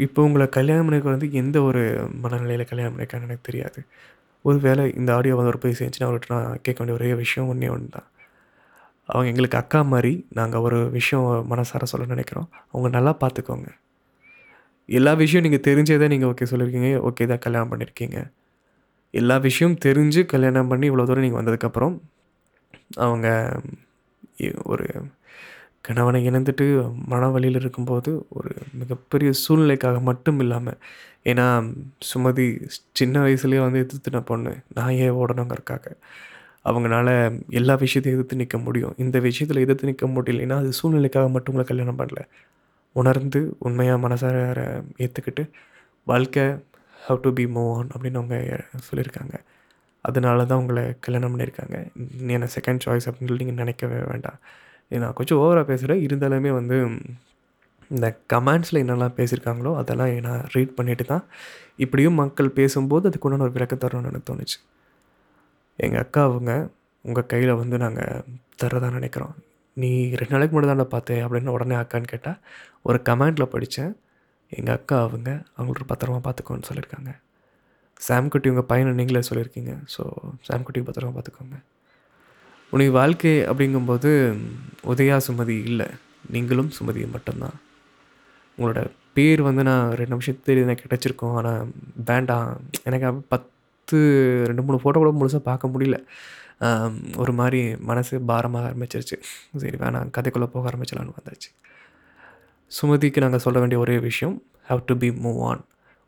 இப்போ 0.06 0.20
உங்களை 0.26 0.46
கல்யாணம் 0.56 0.86
பண்ணிக்க 0.86 1.08
வந்து 1.14 1.28
எந்த 1.40 1.56
ஒரு 1.68 1.82
மனநிலையில் 2.22 2.70
கல்யாணம் 2.70 2.94
பண்ணிக்கான்னு 2.94 3.28
எனக்கு 3.28 3.48
தெரியாது. 3.50 3.80
ஒரு 4.44 4.58
வேளை 4.58 4.84
இந்த 5.00 5.10
ஆடியோ 5.16 5.36
வந்து 5.36 5.52
ஒரு 5.52 5.60
போய் 5.62 5.78
சேர்ந்துச்சுன்னா 5.78 6.08
அவர்கிட்ட 6.08 6.34
நான் 6.34 6.62
கேட்க 6.62 6.78
வேண்டிய 6.80 6.96
ஒரே 6.98 7.10
விஷயம் 7.22 7.48
ஒன்றே 7.52 7.68
ஒன்று 7.74 7.88
தான் 7.88 8.08
அவங்க 9.08 9.28
எங்களுக்கு 9.32 9.58
அக்கா 9.60 9.80
மாதிரி 9.92 10.12
நாங்கள் 10.32 10.64
ஒரு 10.66 10.78
விஷயம் 10.90 11.26
மனசார 11.52 11.86
சொல்ல 11.92 12.04
நினைக்கிறோம். 12.06 12.48
அவங்க 12.72 12.88
நல்லா 12.96 13.12
பார்த்துக்கோங்க. 13.22 13.68
எல்லா 14.88 15.12
விஷயம் 15.22 15.44
நீங்கள் 15.46 15.66
தெரிஞ்சதை 15.68 16.06
நீங்கள் 16.12 16.30
ஓகே 16.32 16.48
சொல்லியிருக்கீங்க. 16.52 16.90
ஓகே 17.08 17.26
தான் 17.26 17.42
கல்யாணம் 17.46 17.70
பண்ணியிருக்கீங்க. 17.72 18.18
எல்லா 19.14 19.36
விஷயம் 19.48 19.76
தெரிஞ்சு 19.86 20.20
கல்யாணம் 20.26 20.70
பண்ணி 20.72 20.86
இவ்வளோ 20.90 21.06
தூரம் 21.06 21.26
நீங்கள் 21.26 21.40
வந்ததுக்கப்புறம் 21.40 21.94
அவங்க 23.06 23.28
ஒரு 24.64 24.86
கணவனை 25.80 26.20
இணைந்துட்டு 26.28 26.66
மன 27.12 27.28
வழியில் 27.28 27.60
இருக்கும்போது 27.60 28.10
ஒரு 28.28 28.50
மிகப்பெரிய 28.80 29.30
சூழ்நிலைக்காக 29.42 29.98
மட்டும் 30.00 30.38
இல்லாமல் 30.38 30.78
ஏன்னா 31.24 31.46
சுமதி 32.08 32.46
சின்ன 32.92 33.22
வயசுலேயே 33.24 33.60
வந்து 33.66 33.80
எதிர்த்துன 33.84 34.20
பொண்ணு. 34.24 34.52
நான் 34.74 34.96
ஏன் 35.04 35.18
ஓடணுங்கிறக்காக 35.20 35.92
அவங்களால 36.64 37.08
எல்லா 37.48 37.74
விஷயத்தையும் 37.74 38.18
எதிர்த்து 38.18 38.36
நிற்க 38.36 38.58
முடியும். 38.58 38.94
இந்த 38.96 39.18
விஷயத்தில் 39.18 39.62
எதிர்த்து 39.62 39.88
நிற்க 39.90 40.06
முடியலைன்னா 40.06 40.56
அது 40.56 40.70
சூழ்நிலைக்காக 40.82 41.30
மட்டும் 41.30 41.54
உங்களை 41.54 41.64
கல்யாணம் 41.64 41.98
பண்ணல. 41.98 42.22
உணர்ந்து 42.92 43.40
உண்மையாக 43.58 44.08
மனசார 44.08 44.36
ஏற்றுக்கிட்டு 44.98 45.44
வாழ்க்கை 46.04 46.44
how 47.06 47.20
to 47.20 47.32
be 47.32 47.44
move 47.44 47.72
on 47.76 47.88
அப்படின்னு 47.88 48.20
அவங்க 48.20 48.36
சொல்லியிருக்காங்க. 48.88 49.34
அதனால 50.04 50.44
தான் 50.44 50.58
உங்களை 50.58 50.84
கல்யாணம் 51.00 51.32
பண்ணியிருக்காங்க. 51.32 51.76
நீ 52.20 52.32
என்ன 52.32 52.48
செகண்ட் 52.56 52.84
சாய்ஸ் 52.84 53.08
அப்படின்னு 53.08 53.32
சொல்லி 53.32 53.44
நீங்கள் 53.44 53.62
நினைக்கவே 53.62 53.98
வேண்டாம். 54.10 54.38
நான் 54.88 55.12
கொஞ்சம் 55.12 55.38
ஓவராக 55.38 55.64
பேசுகிறேன் 55.64 56.06
இருந்தாலுமே 56.06 56.50
வந்து 56.52 56.76
இந்த 57.94 58.06
கமெண்ட்ஸில் 58.32 58.80
என்னெல்லாம் 58.82 59.16
பேசியிருக்காங்களோ 59.18 59.72
அதெல்லாம் 59.80 60.12
நான் 60.26 60.44
ரீட் 60.54 60.76
பண்ணிட்டு 60.78 61.04
தான் 61.04 61.24
இப்படியும் 61.84 62.20
மக்கள் 62.22 62.56
பேசும்போது 62.58 63.08
அதுக்கு 63.10 63.26
உண்டான 63.28 63.46
ஒரு 63.46 63.56
விளக்க 63.56 63.74
தரணும்னு 63.74 64.10
எனக்கு 64.12 64.28
தோணுச்சு. 64.30 64.58
எங்கள் 65.76 66.02
அக்கா 66.04 66.22
அவங்க 66.22 66.70
உங்கள் 67.04 67.30
கையில் 67.32 67.58
வந்து 67.62 67.78
நாங்கள் 67.78 68.24
தரதா 68.62 68.90
நினைக்கிறோம். 68.98 69.34
நீ 69.76 69.90
ரெண்டு 70.20 70.34
நாளைக்கு 70.34 70.54
மட்டும் 70.54 70.72
தானே 70.72 70.86
பார்த்தேன் 70.94 71.22
அப்படின்னு 71.24 71.54
உடனே 71.56 71.74
அக்கான்னு 71.74 72.12
கேட்டால் 72.12 72.38
ஒரு 72.82 72.98
கமெண்ட்டில் 73.08 73.52
படித்தேன் 73.54 73.92
எங்கள் 74.52 74.74
அக்கா 74.74 74.96
அவங்க 75.06 75.30
அவங்களுக்கு 75.56 75.90
பத்திரமா 75.92 76.18
பார்த்துக்கோன்னு 76.26 76.68
சொல்லியிருக்காங்க. 76.70 77.12
சாம்குட்டி 78.08 78.48
உங்கள் 78.48 78.70
பையனை 78.70 78.92
நீங்களே 78.92 79.22
சொல்லியிருக்கீங்க. 79.28 79.74
ஸோ 79.94 80.02
சாம் 80.40 80.62
குட்டி 80.62 80.80
பத்திரமா 80.80 81.14
பார்த்துக்கோங்க. 81.16 81.58
உனக்கு 82.72 82.92
வாழ்க்கை 82.92 83.34
அப்படிங்கும்போது 83.50 84.10
உதயா 84.92 85.16
சுமதி 85.26 85.56
இல்லை. 85.70 85.86
நீங்களும் 86.30 86.70
சுமதியும் 86.78 87.14
மட்டும்தான். 87.16 87.56
உங்களோட 88.56 88.82
பேர் 89.16 89.40
வந்து 89.48 89.62
நான் 89.68 89.90
ரெண்டு 89.98 90.14
நிமிஷம் 90.14 90.40
தெரியுது 90.46 90.66
எனக்கு 90.68 90.88
கிடச்சிருக்கோம். 90.88 91.34
ஆனால் 91.38 91.66
வேண்டாம். 92.10 92.48
எனக்கு 92.88 93.10
பத்து 93.34 93.98
ரெண்டு 94.48 94.62
மூணு 94.62 94.78
ஃபோட்டோ 94.82 95.00
கூட 95.02 95.12
முழுசாக 95.20 95.42
பார்க்க 95.50 95.72
முடியல. 95.74 95.98
ஒரு 97.22 97.32
மாதிரி 97.40 97.60
மனசு 97.90 98.14
பாரமாக 98.30 98.68
ஆரம்பிச்சிருச்சு. 98.68 99.16
சரி 99.62 99.76
வேணாம். 99.84 100.10
கதைக்குள்ளே 100.16 100.48
போக 100.54 100.64
ஆரம்பிச்சலான்னு 100.70 101.16
வந்தாச்சு. 101.18 101.50
சுமதிக்கு 102.70 103.24
நாங்கள் 103.24 103.44
சொல்ல 103.46 103.58
வேண்டிய 103.62 103.80
ஒரே 103.84 103.96
விஷயம் 104.08 104.36
have 104.68 104.82
to 104.90 104.94
be 105.02 105.08
move 105.24 105.40
on 105.48 105.62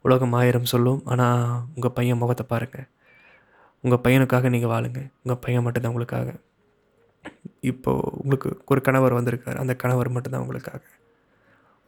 உலகம் 0.05 0.35
ஆயிரம் 0.41 0.69
சொல்லும் 0.73 1.01
ஆனால் 1.13 1.43
உங்கள் 1.75 1.95
பையன் 1.99 2.21
முகத்தை 2.23 2.45
பாருங்கள் 2.53 2.87
உங்கள் 3.85 4.03
பையனுக்காக 4.05 4.49
நீங்கள் 4.55 4.73
வாழுங்க. 4.73 5.01
உங்கள் 5.23 5.43
பையன் 5.45 5.65
மட்டும்தான் 5.67 5.93
உங்களுக்காக. 5.93 6.29
இப்போது 7.71 8.11
உங்களுக்கு 8.23 8.51
ஒரு 8.73 8.81
கணவர் 8.87 9.17
வந்திருக்கார். 9.19 9.61
அந்த 9.63 9.75
கணவர் 9.83 10.15
மட்டும்தான் 10.15 10.45
உங்களுக்காக. 10.45 10.83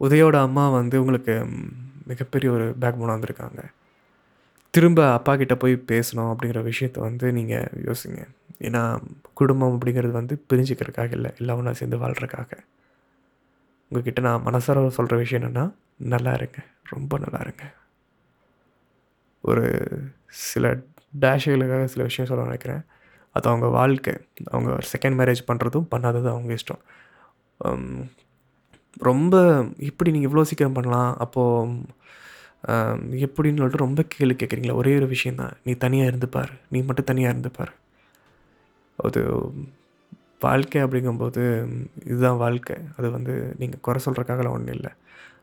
உதயோட 0.01 0.37
அம்மா 0.41 0.71
வந்து 0.71 1.01
உங்களுக்கு 1.01 1.47
மிகப்பெரிய 2.07 2.53
ஒரு 2.53 2.75
பேக் 2.79 2.99
போனாக 2.99 3.17
வந்திருக்காங்க. 3.17 3.65
திரும்ப 4.71 5.13
அப்பா 5.13 5.37
கிட்டே 5.37 5.55
போய் 5.55 5.85
பேசணும் 5.87 6.35
அப்படிங்கிற 6.35 6.73
விஷயத்த 6.73 6.99
வந்து 6.99 7.33
நீங்கள் 7.33 7.71
யோசிங்க. 7.85 8.29
ஏன்னா 8.59 9.03
குடும்பம் 9.35 9.81
அப்படிங்கிறது 9.81 10.11
வந்து 10.11 10.45
பிரிஞ்சுக்கிறதுக்காக 10.53 11.11
இல்லை 11.11 11.31
எல்லாம் 11.39 11.59
ஒன்றா 11.59 11.73
சேர்ந்து 11.73 11.99
வாழ்கிறக்காக 11.99 12.59
உங்ககிட்ட 13.89 14.21
நான் 14.21 14.45
மனசார 14.45 14.89
சொல்கிற 14.89 15.17
விஷயம் 15.17 15.45
என்னென்னா 15.45 15.73
நல்லா 15.97 16.33
இருங்க. 16.33 16.59
ரொம்ப 16.85 17.19
நல்லா 17.19 17.39
இருங்க. 17.41 17.75
ஒரு 19.43 19.89
சில 20.27 20.81
டேஷுகளுக்காக 21.21 21.85
சில 21.85 22.03
விஷயம் 22.03 22.31
சொல்ல 22.31 22.43
நினைக்கிறேன். 22.43 22.81
அது 23.33 23.49
அவங்க 23.49 23.67
வாழ்க்கை. 23.67 24.15
அவங்க 24.45 24.73
செகண்ட் 24.73 25.19
மேரேஜ் 25.21 25.49
பண்ணுறதும் 25.49 25.87
பண்ணாததும் 25.91 26.35
அவங்க 26.35 26.55
இஷ்டம். 26.55 26.83
ரொம்ப 28.99 29.65
இப்படி 29.79 30.11
நீங்கள் 30.11 30.31
இவ்வளோ 30.31 30.41
சீக்கிரம் 30.41 30.73
பண்ணலாம் 30.73 31.19
அப்போது 31.19 31.97
எப்படின்னு 33.27 33.61
சொல்லிட்டு 33.61 33.85
ரொம்ப 33.85 34.03
கேள்வி 34.09 34.37
கேட்குறீங்களா 34.37 34.75
ஒரே 34.75 34.97
ஒரு 34.97 35.07
விஷயந்தான் 35.07 35.53
நீ 35.65 35.73
தனியாக 35.73 36.11
இருந்துப்பார். 36.11 36.51
நீ 36.69 36.83
மட்டும் 36.83 37.05
தனியாக 37.05 37.33
இருந்துப்பார். 37.35 37.73
அது 38.97 39.21
வாழ்க்கை 40.41 40.83
அப்படிங்கும்போது 40.83 41.43
இதுதான் 42.05 42.37
வாழ்க்கை. 42.37 42.77
அது 42.97 43.11
வந்து 43.11 43.55
நீங்கள் 43.59 43.81
குறை 43.81 44.01
சொல்கிறக்காகலாம் 44.05 44.57
ஒன்றும் 44.59 44.75
இல்லை. 44.75 44.91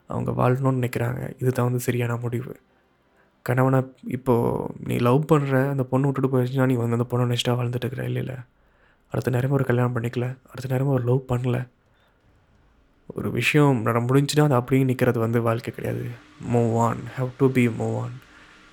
அவங்க 0.06 0.30
வாழணும்னு 0.30 0.80
நினைக்கிறாங்க. 0.80 1.32
இதுதான் 1.40 1.64
வந்து 1.64 1.80
சரியான 1.80 2.16
முடிவு. 2.16 2.56
கணவனை 3.42 3.80
இப்போது 4.08 4.74
நீ 4.86 4.96
லவ் 4.96 5.24
பண்ணுற 5.32 5.70
அந்த 5.70 5.82
பொண்ணு 5.82 6.06
விட்டுட்டு 6.06 6.30
போயிடுச்சுன்னா 6.32 6.66
நீ 6.66 6.74
வந்து 6.74 6.98
அந்த 6.98 7.08
பொண்ணை 7.10 7.26
நெக்ஸ்ட்டாக 7.32 7.58
வாழ்ந்துட்டு 7.58 7.86
இருக்கிற 7.86 8.04
இல்லை 8.04 8.22
இல்லை 8.22 8.36
அடுத்த 9.08 9.30
நேரமும் 9.30 9.56
ஒரு 9.56 9.64
கல்யாணம் 9.64 9.96
பண்ணிக்கல. 9.96 10.26
அடுத்த 10.50 10.68
நேரமும் 10.68 10.94
ஒரு 10.94 11.04
லவ் 11.04 11.22
பண்ணல. 11.32 11.68
ஒரு 13.14 13.28
விஷயம் 13.30 13.76
நட 13.86 13.98
முடிஞ்சுன்னா 14.06 14.46
அது 14.48 14.56
அப்படியே 14.60 14.84
நிற்கிறது 14.84 15.18
வந்து 15.18 15.38
வாழ்க்கை 15.42 15.72
கிடையாது. 15.74 16.04
Move 16.52 16.72
on 16.86 17.02
how 17.16 17.30
to 17.40 17.46
be 17.52 17.64
move 17.80 17.96
on 18.02 18.16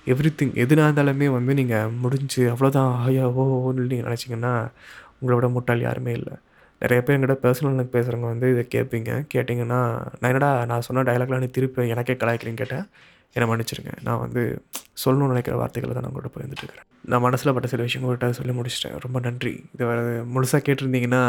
everything 0.38 0.54
எதுனா 0.62 0.86
இருந்தாலுமே 0.88 1.26
வந்து 1.34 1.52
நீங்கள் 1.54 1.92
முடிஞ்சு 2.02 2.42
அவ்வளோதான் 2.52 2.90
ஆயா 3.04 3.26
ஓ 3.28 3.44
ஓன்னு 3.66 3.86
நீங்கள் 3.90 4.08
நினச்சிங்கன்னா 4.08 4.52
உங்களோட 5.20 5.48
முட்டாள் 5.52 5.86
யாருமே 5.86 6.12
இல்லை. 6.12 6.34
நிறைய 6.82 7.00
பேர் 7.02 7.16
என்கிட்ட 7.16 7.36
பர்சனல் 7.44 7.76
எனக்கு 7.76 7.94
பேசுகிறவங்க 7.96 8.28
வந்து 8.32 8.48
இதை 8.54 8.64
கேட்பீங்க. 8.74 9.10
கேட்டிங்கன்னா 9.34 9.80
நான் 10.20 10.30
என்னடா 10.30 10.50
நான் 10.70 10.86
சொன்ன 10.88 11.04
டைலாக்லாம் 11.08 11.44
நீ 11.44 11.46
திருப்பி 11.46 11.88
எனக்கே 11.94 12.16
கலாய்க்கிறேன்னு 12.22 12.60
கேட்டேன் 12.62 12.86
என்னை 13.36 13.46
மன்னிச்சிருங்க. 13.50 13.92
நான் 14.06 14.20
வந்து 14.24 14.42
சொல்லணும்னு 15.04 15.32
நினைக்கிற 15.34 15.54
வார்த்தைகளை 15.60 15.94
தான் 15.94 16.04
நான் 16.04 16.12
உங்கள்கிட்ட 16.12 16.34
போயிருந்துட்டுருக்கிறேன் 16.34 16.88
நான் 17.12 17.24
மனசில் 17.26 17.54
பட்ட 17.54 17.68
சில 17.72 17.86
விஷயங்கள்கிட்ட 17.86 18.30
சொல்லி 18.30 18.52
முடிச்சிட்டேன். 18.58 18.98
ரொம்ப 19.06 19.20
நன்றி. 19.20 19.54
இது 19.74 19.86
முழுசாக 20.34 20.62
கேட்டிருந்தீங்கன்னா 20.68 21.22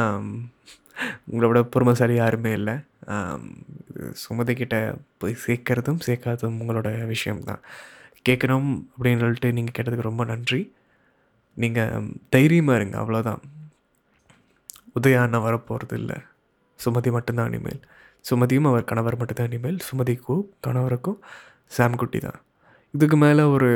உங்களை 1.30 1.48
விட 1.50 1.62
பொறுமைசாலி 1.74 2.16
யாருமே 2.22 2.52
இல்லை. 2.60 2.76
சுமதிக்கிட்ட 4.24 4.76
சுமதி 4.86 5.04
போய் 5.22 5.42
சேர்க்கறதும் 5.46 6.02
சேர்க்காததும் 6.08 6.60
உங்களோட 6.62 6.90
விஷயம்தான். 7.14 7.62
கேட்கணும் 8.28 8.70
அப்படின்னு 8.94 9.22
சொல்லிட்டு 9.24 9.50
நீங்கள் 9.58 9.76
கேட்டதுக்கு 9.78 10.10
ரொம்ப 10.10 10.24
நன்றி. 10.32 10.62
நீங்கள் 11.58 12.08
தைரியமாக 12.36 12.80
இருங்க 12.80 12.96
அவ்வளோதான் 13.02 13.44
உதயா 15.00 15.22
அண்ணா 15.26 15.40
வரப்போகிறது 15.46 15.96
இல்லை 16.02 16.18
சுமதி 16.80 17.10
மட்டும்தான் 17.16 17.50
இனிமேல். 17.52 17.82
சுமதியும் 18.30 18.68
அவர் 18.70 18.90
கணவர் 18.90 19.20
மட்டும்தான் 19.20 19.50
இனிமேல். 19.50 19.80
சுமதிக்கும் 19.88 20.44
கணவருக்கும் 20.66 21.20
சாம்குட்டி 21.78 22.20
தான் 22.28 22.40
இதுக்கு 22.94 23.18
மேலே 23.24 23.44
ஒரு 23.56 23.70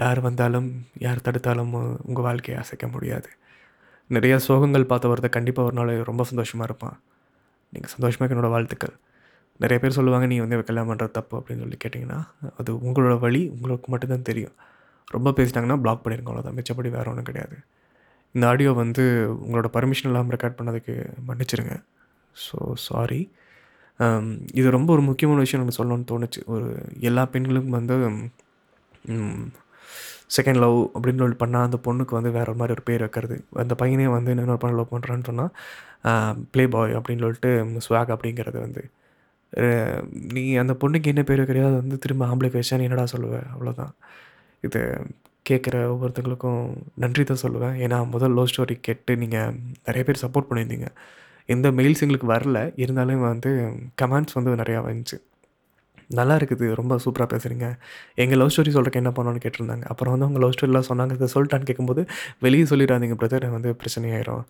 யார் 0.00 0.18
வந்தாலும் 0.26 0.68
யார் 1.04 1.24
தடுத்தாலும் 1.26 1.72
உங்கள் 2.08 2.26
வாழ்க்கையை 2.26 2.56
அசைக்க 2.62 2.86
முடியாது. 2.94 3.28
நிறையா 4.10 4.36
சோகங்கள் 4.46 4.90
பார்த்த 4.90 5.10
வரத 5.12 5.28
கண்டிப்பாக 5.36 5.68
ஒரு 5.68 5.76
நாள் 5.78 5.92
ரொம்ப 6.10 6.22
சந்தோஷமாக 6.30 6.68
இருப்பான். 6.68 6.96
நீங்கள் 7.72 7.92
சந்தோஷமாக 7.94 8.32
என்னோடய 8.34 8.54
வாழ்த்துக்கள். 8.54 8.94
நிறைய 9.62 9.78
பேர் 9.82 9.96
சொல்லுவாங்க 9.98 10.26
நீங்கள் 10.30 10.46
வந்து 10.46 10.68
கல்யாணம் 10.70 10.90
பண்ணுறது 10.90 11.12
தப்பு 11.18 11.34
அப்படின்னு 11.38 11.62
சொல்லி 11.64 11.78
கேட்டிங்கன்னா 11.84 12.18
அது 12.60 12.70
உங்களோட 12.86 13.14
வழி 13.24 13.42
உங்களுக்கு 13.54 13.88
மட்டும்தான் 13.94 14.28
தெரியும். 14.30 14.56
ரொம்ப 15.14 15.28
பேசிட்டாங்கன்னா 15.38 15.78
பிளாக் 15.84 16.02
பண்ணிருங்க 16.04 16.30
அவ்வளோதான் 16.30 16.56
மிச்சப்படி 16.58 16.90
வேறு 16.96 17.10
ஒன்றும் 17.12 17.28
கிடையாது. 17.30 17.56
இந்த 18.34 18.44
ஆடியோ 18.50 18.70
வந்து 18.82 19.04
உங்களோட 19.44 19.68
பர்மிஷன் 19.76 20.10
இல்லாமல் 20.10 20.34
ரெக்கார்ட் 20.34 20.58
பண்ணதுக்கு 20.58 20.94
மன்னிச்சிருங்க. 21.28 21.74
ஸோ 22.36 22.56
சாரி 22.88 23.20
இது 24.60 24.68
ரொம்ப 24.76 24.88
ஒரு 24.96 25.02
முக்கியமான 25.08 25.40
விஷயம் 25.44 25.60
எனக்கு 25.62 25.78
சொல்லணும்னு 25.78 26.08
தோணுச்சு. 26.12 26.40
ஒரு 26.54 26.68
எல்லா 27.08 27.22
பெண்களுக்கும் 27.34 27.78
வந்து 27.78 27.96
செகண்ட் 30.36 30.60
லவ் 30.64 30.78
அப்படின்னு 30.94 31.22
சொல்லி 31.24 31.38
பண்ணால் 31.42 31.66
அந்த 31.68 31.78
பொண்ணுக்கு 31.86 32.14
வந்து 32.18 32.30
வேறு 32.36 32.58
மாதிரி 32.60 32.74
ஒரு 32.76 32.84
பேர் 32.88 33.04
வைக்கிறது. 33.04 33.36
அந்த 33.62 33.74
பையனே 33.82 34.06
வந்து 34.16 34.32
இன்னொரு 34.34 34.62
பண்ண 34.64 34.76
லவ் 34.80 34.92
பண்ணுறான்னு 34.94 35.28
சொன்னால் 35.30 35.52
ப்ளே 36.52 36.64
பாய் 36.74 36.94
அப்படின்னு 36.98 37.24
சொல்லிட்டு 37.26 37.50
ஸ்வாக் 37.86 38.12
அப்படிங்கிறது 38.16 38.58
வந்து. 38.66 38.82
நீ 40.36 40.44
அந்த 40.62 40.74
பொண்ணுக்கு 40.82 41.10
என்ன 41.12 41.22
பேர் 41.28 41.42
வைக்கிறியோ 41.42 41.66
அது 41.70 41.78
வந்து 41.82 41.98
திரும்ப 42.04 42.26
ஆம்பளைக்கு 42.30 42.60
வச்சா 42.60 42.78
என்னடா 42.86 43.06
சொல்லுவேன் 43.14 43.48
அவ்வளோதான் 43.54 43.92
இது 44.68 44.80
கேட்குற 45.50 45.76
ஒவ்வொருத்தங்களுக்கும் 45.92 46.62
நன்றி 47.02 47.22
தான் 47.30 47.42
சொல்லுவேன். 47.44 47.76
ஏன்னா 47.84 47.98
முதல் 48.14 48.36
லவ் 48.38 48.50
ஸ்டோரி 48.52 48.74
கேட்டு 48.88 49.12
நீங்கள் 49.22 49.56
நிறைய 49.86 50.02
பேர் 50.08 50.22
சப்போர்ட் 50.24 50.48
பண்ணியிருந்தீங்க. 50.50 50.88
எந்த 51.54 51.68
மெயில்ஸ் 51.78 52.02
எங்களுக்கு 52.04 52.28
வரல. 52.34 52.58
இருந்தாலும் 52.82 53.26
வந்து 53.30 53.50
கமெண்ட்ஸ் 54.02 54.36
வந்து 54.38 54.52
நிறையா 54.62 54.80
வந்துச்சு. 54.88 55.18
நல்லா 56.08 56.36
இருக்குது 56.36 56.74
ரொம்ப 56.74 56.98
சூப்பராக 57.04 57.28
பேசுகிறீங்க 57.34 57.66
எங்கள் 58.14 58.38
லவ் 58.38 58.52
ஸ்டோரி 58.54 58.72
சொல்கிறக்கு 58.76 59.00
என்ன 59.02 59.12
பண்ணணும்னு 59.16 59.42
கேட்டிருந்தாங்க. 59.44 59.82
அப்புறம் 59.82 60.12
வந்து 60.14 60.26
அவங்க 60.26 60.40
லவ் 60.44 60.54
ஸ்டோரிலாம் 60.56 60.88
சொன்னாங்க. 60.90 61.12
இதை 61.12 61.28
சொல்லிட்டான்னு 61.34 61.64
கேட்கும்போது 61.64 62.08
வெளியே 62.38 62.64
சொல்லிடாதீங்க 62.64 63.18
பிரதர் 63.22 63.48
வந்து 63.50 63.76
பிரச்சனையாயிரும். 63.80 64.44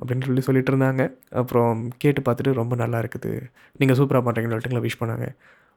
அப்படின்னு 0.00 0.26
சொல்லி 0.26 0.40
சொல்லிட்டு 0.40 0.72
இருந்தாங்க. 0.72 1.02
அப்புறம் 1.30 1.88
கேட்டு 1.98 2.22
பார்த்துட்டு 2.22 2.52
ரொம்ப 2.52 2.76
நல்லா 2.76 2.98
இருக்குது 2.98 3.48
நீங்கள் 3.76 3.96
சூப்பராக 4.00 4.22
பண்ணுறீங்கன்னு 4.26 4.56
சொல்லிட்டு 4.56 4.86
விஷ் 4.88 5.00
பண்ணாங்க. 5.02 5.34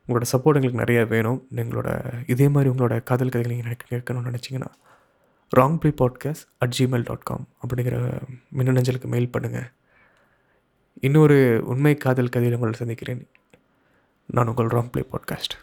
உங்களோட 0.07 0.25
சப்போர்ட் 0.33 0.57
எங்களுக்கு 0.57 0.83
நிறைய 0.83 1.05
வேணும். 1.05 1.47
எங்களோட 1.55 1.89
இதே 2.27 2.49
மாதிரி 2.49 2.69
உங்களோட 2.73 3.03
காதல் 3.03 3.29
கதைகள் 3.29 3.53
நீங்கள் 3.53 3.67
எனக்கு 3.67 3.87
கேட்கணும்னு 3.93 4.29
நினச்சிங்கன்னா 4.31 4.69
wrong 5.57 5.75
play 5.81 5.89
podcast 6.01 6.45
at 6.57 6.75
Gmail 6.77 7.03
dot 7.03 7.23
com 7.23 7.47
அப்படிங்கிற 7.63 7.97
மின்னஞ்சலுக்கு 8.57 9.09
மெயில் 9.13 9.33
பண்ணுங்கள் 9.35 9.67
இன்னொரு 11.01 11.61
உண்மை 11.65 11.95
காதல் 11.95 12.29
கதையில் 12.29 12.55
உங்களை 12.55 12.73
சந்திக்கிறேன். 12.73 13.27
நான் 14.28 14.48
உங்கள் 14.48 14.66
ராங் 14.66 14.90
ப்ளே 14.90 15.04
பாட்காஸ்ட் 15.12 15.54